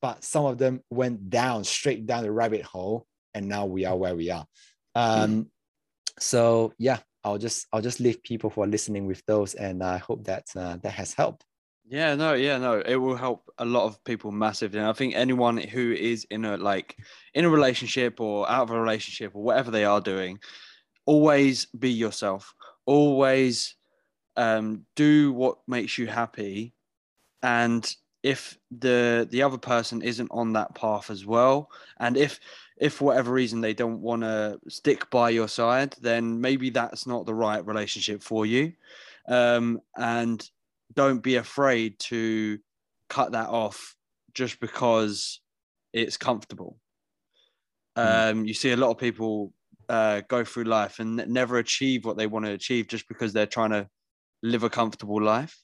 [0.00, 3.96] but some of them went down straight down the rabbit hole, and now we are
[3.96, 4.46] where we are.
[4.94, 5.46] Um, mm.
[6.18, 9.98] So yeah, I'll just I'll just leave people who are listening with those, and I
[9.98, 11.44] hope that uh, that has helped.
[11.84, 14.78] Yeah, no, yeah, no, it will help a lot of people massively.
[14.78, 16.96] And I think anyone who is in a like
[17.34, 20.38] in a relationship or out of a relationship or whatever they are doing,
[21.06, 22.54] always be yourself.
[22.86, 23.76] Always
[24.36, 26.74] um, do what makes you happy,
[27.42, 32.38] and if the the other person isn't on that path as well, and if
[32.82, 37.06] if for whatever reason they don't want to stick by your side, then maybe that's
[37.06, 38.72] not the right relationship for you.
[39.28, 40.44] Um, and
[40.92, 42.58] don't be afraid to
[43.08, 43.94] cut that off
[44.34, 45.40] just because
[45.92, 46.76] it's comfortable.
[47.96, 48.32] Mm.
[48.32, 49.52] Um, you see a lot of people
[49.88, 53.46] uh, go through life and never achieve what they want to achieve just because they're
[53.46, 53.88] trying to
[54.42, 55.56] live a comfortable life.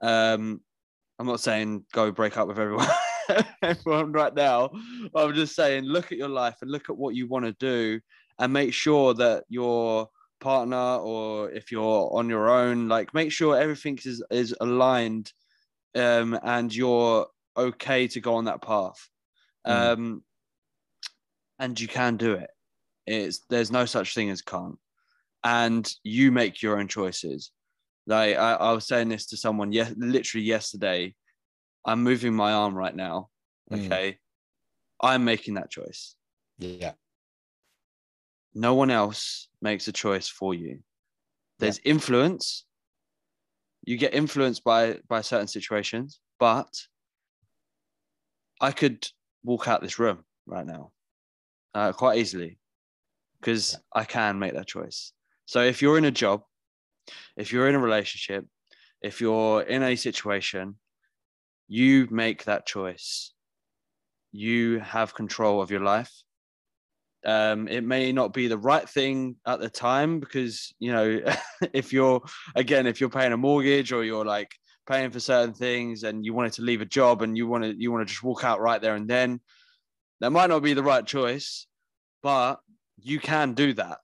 [0.00, 0.62] Um,
[1.18, 2.88] I'm not saying go break up with everyone.
[3.62, 4.70] everyone right now.
[5.14, 8.00] I'm just saying, look at your life and look at what you want to do,
[8.38, 10.08] and make sure that your
[10.40, 15.32] partner or if you're on your own, like make sure everything is is aligned,
[15.94, 19.08] um, and you're okay to go on that path.
[19.66, 19.92] Mm.
[19.92, 20.22] Um,
[21.58, 22.50] and you can do it.
[23.06, 24.78] It's there's no such thing as can't,
[25.44, 27.50] and you make your own choices.
[28.06, 31.14] Like I, I was saying this to someone, yes, literally yesterday
[31.86, 33.30] I'm moving my arm right now.
[33.72, 33.86] Mm.
[33.86, 34.10] Okay.
[34.10, 35.08] Mm.
[35.08, 36.16] I'm making that choice.
[36.58, 36.92] Yeah.
[38.54, 40.80] No one else makes a choice for you.
[41.58, 41.92] There's yeah.
[41.92, 42.64] influence.
[43.84, 46.68] You get influenced by by certain situations, but
[48.60, 49.06] I could
[49.44, 50.90] walk out this room right now
[51.74, 52.58] uh, quite easily
[53.38, 55.12] because I can make that choice.
[55.44, 56.42] So if you're in a job,
[57.36, 58.46] if you're in a relationship,
[59.02, 60.76] if you're in a situation,
[61.68, 63.32] you make that choice.
[64.32, 66.12] You have control of your life.
[67.24, 71.20] Um, it may not be the right thing at the time because you know
[71.72, 72.22] if you're
[72.54, 74.52] again if you're paying a mortgage or you're like
[74.86, 77.74] paying for certain things and you wanted to leave a job and you want to
[77.76, 79.40] you want to just walk out right there and then
[80.20, 81.66] that might not be the right choice
[82.22, 82.60] but
[83.00, 83.98] you can do that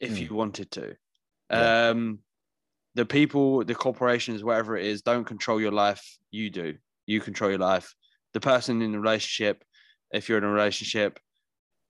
[0.00, 0.28] if mm.
[0.28, 0.96] you wanted to
[1.50, 1.90] yeah.
[1.90, 2.18] um
[2.94, 6.74] the people the corporations whatever it is don't control your life you do
[7.06, 7.94] you control your life
[8.32, 9.64] the person in the relationship
[10.12, 11.18] if you're in a relationship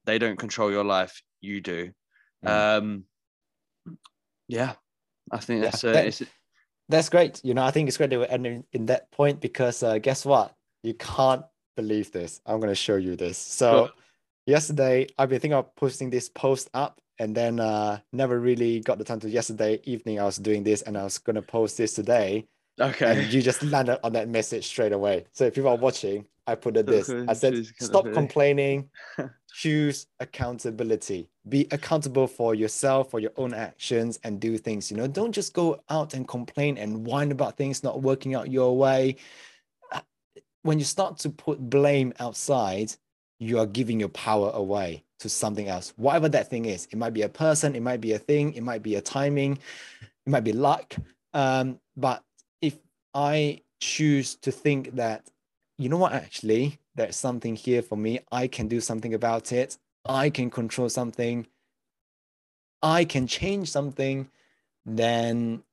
[0.05, 1.91] they don't control your life you do
[2.45, 2.49] mm.
[2.49, 3.05] um
[4.49, 4.73] yeah
[5.31, 5.91] i think that's yeah.
[5.91, 6.23] uh, it's
[6.89, 7.41] that's great.
[7.45, 10.25] You know, I think it's great that we're ending in that point because uh, guess
[10.25, 10.55] what?
[10.83, 11.45] You can't
[11.77, 12.41] believe this.
[12.45, 13.39] I'm going to show you this.
[13.39, 13.91] So,
[14.47, 18.99] yesterday, I've been thinking of posting this post up and then uh, never really got
[18.99, 20.21] the time to yesterday evening.
[20.21, 22.47] I was doing this and I was going to post this today.
[22.81, 23.23] Okay.
[23.23, 25.27] And you just landed on that message straight away.
[25.33, 28.91] So, if people are watching, I put it this I said, stop complaining,
[29.53, 31.31] choose accountability.
[31.49, 34.91] Be accountable for yourself, for your own actions, and do things.
[34.91, 38.51] You know, don't just go out and complain and whine about things not working out
[38.51, 39.17] your way.
[39.93, 40.01] Uh,
[40.63, 42.93] when you start to put blame outside,
[43.39, 46.87] you are giving your power away to something else, whatever that thing is.
[46.91, 49.59] It might be a person, it might be a thing, it might be a timing,
[50.27, 50.95] it might be luck.
[51.33, 52.23] Um, but
[52.61, 52.79] if
[53.15, 55.31] I choose to think that
[55.79, 58.21] you know what, actually, there's something here for me.
[58.31, 59.77] I can do something about it.
[60.05, 61.47] I can control something.
[62.83, 64.29] I can change something.
[64.87, 65.65] Then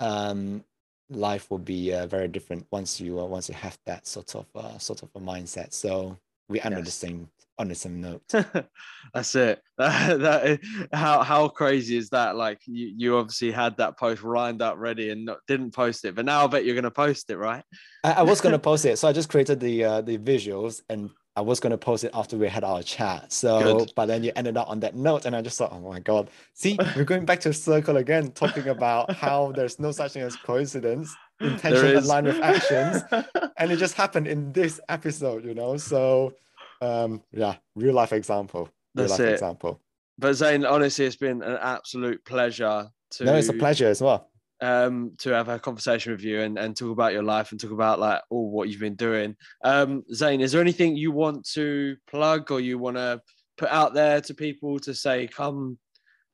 [0.00, 0.64] um,
[1.10, 4.46] life will be uh, very different once you uh, once you have that sort of
[4.56, 5.72] uh, sort of a mindset.
[5.72, 6.18] So
[6.48, 6.86] we under yes.
[6.86, 7.28] the same
[7.58, 8.22] on the same note.
[9.14, 9.62] That's it.
[9.78, 10.60] That, that
[10.94, 12.34] how how crazy is that?
[12.34, 16.14] Like you you obviously had that post lined up ready and not, didn't post it,
[16.14, 17.62] but now I bet you're gonna post it, right?
[18.02, 21.10] I, I was gonna post it, so I just created the uh, the visuals and
[21.36, 23.30] I was gonna post it after we had our chat.
[23.30, 23.92] So, Good.
[23.94, 26.30] but then you ended up on that note, and I just thought, oh my god,
[26.54, 30.36] see, we're going back to circle again, talking about how there's no such thing as
[30.36, 33.02] coincidence, intention aligned with actions,
[33.58, 35.76] and it just happened in this episode, you know.
[35.76, 36.32] So
[36.80, 38.68] um, yeah, real life example.
[38.94, 39.32] Real That's life it.
[39.32, 39.80] example.
[40.18, 43.24] But Zayne, honestly, it's been an absolute pleasure to.
[43.24, 44.30] No, it's a pleasure as well.
[44.62, 47.72] Um, to have a conversation with you and, and talk about your life and talk
[47.72, 49.36] about like all what you've been doing.
[49.62, 53.20] Um, Zayne, is there anything you want to plug or you want to
[53.58, 55.78] put out there to people to say, come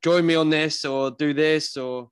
[0.05, 2.11] join me on this or do this or?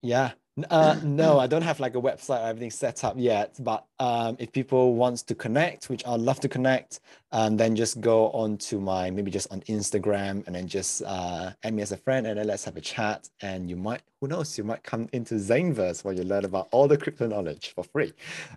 [0.00, 0.30] Yeah,
[0.70, 3.56] uh, no, I don't have like a website or everything set up yet.
[3.60, 7.00] But um, if people wants to connect, which I'd love to connect,
[7.32, 11.52] um, then just go on to my maybe just on Instagram and then just uh,
[11.62, 13.28] add me as a friend and then let's have a chat.
[13.40, 16.88] And you might, who knows, you might come into Zayneverse where you learn about all
[16.88, 18.12] the crypto knowledge for free.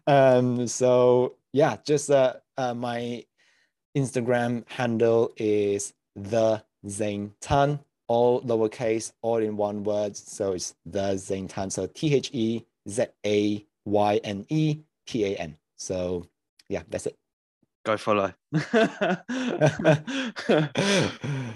[0.08, 3.24] Um, so yeah, just uh, uh, my
[3.96, 10.16] Instagram handle is the Zayne Tan all lowercase, all in one word.
[10.16, 11.70] So it's the Zayne Tan.
[11.70, 15.58] So T H E Z A Y N E T A N.
[15.76, 16.28] So
[16.70, 17.16] yeah, that's it.
[17.86, 18.34] Go follow.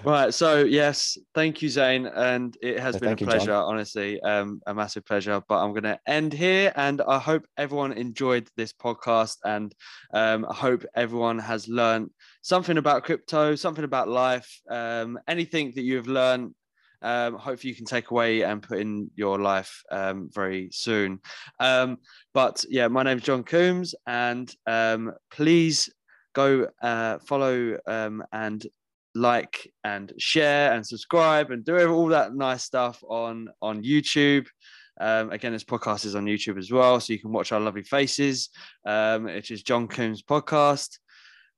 [0.04, 0.34] right.
[0.34, 3.52] So yes, thank you, Zayne, and it has so been a pleasure.
[3.52, 5.42] You, honestly, um, a massive pleasure.
[5.48, 9.74] But I'm going to end here, and I hope everyone enjoyed this podcast, and
[10.14, 12.10] um, I hope everyone has learned
[12.48, 16.56] something about crypto, something about life, um, anything that you've learned.
[17.02, 21.20] Um, hopefully, you can take away and put in your life um, very soon.
[21.60, 21.98] Um,
[22.34, 25.90] but yeah, my name is John Coombs, and um, please
[26.34, 28.66] go uh, follow um, and
[29.14, 34.48] like and share and subscribe and do all that nice stuff on on YouTube.
[35.02, 37.84] Um, again, this podcast is on YouTube as well, so you can watch our lovely
[37.84, 38.50] faces.
[38.86, 40.98] Um, which is John Coombs podcast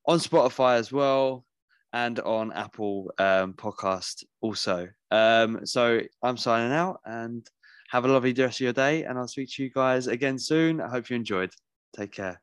[0.06, 1.46] on Spotify as well
[1.94, 4.88] and on Apple um, Podcast also.
[5.12, 7.46] Um, so I'm signing out and
[7.90, 10.80] have a lovely rest of your day, and I'll speak to you guys again soon.
[10.80, 11.52] I hope you enjoyed.
[11.96, 12.40] Take care.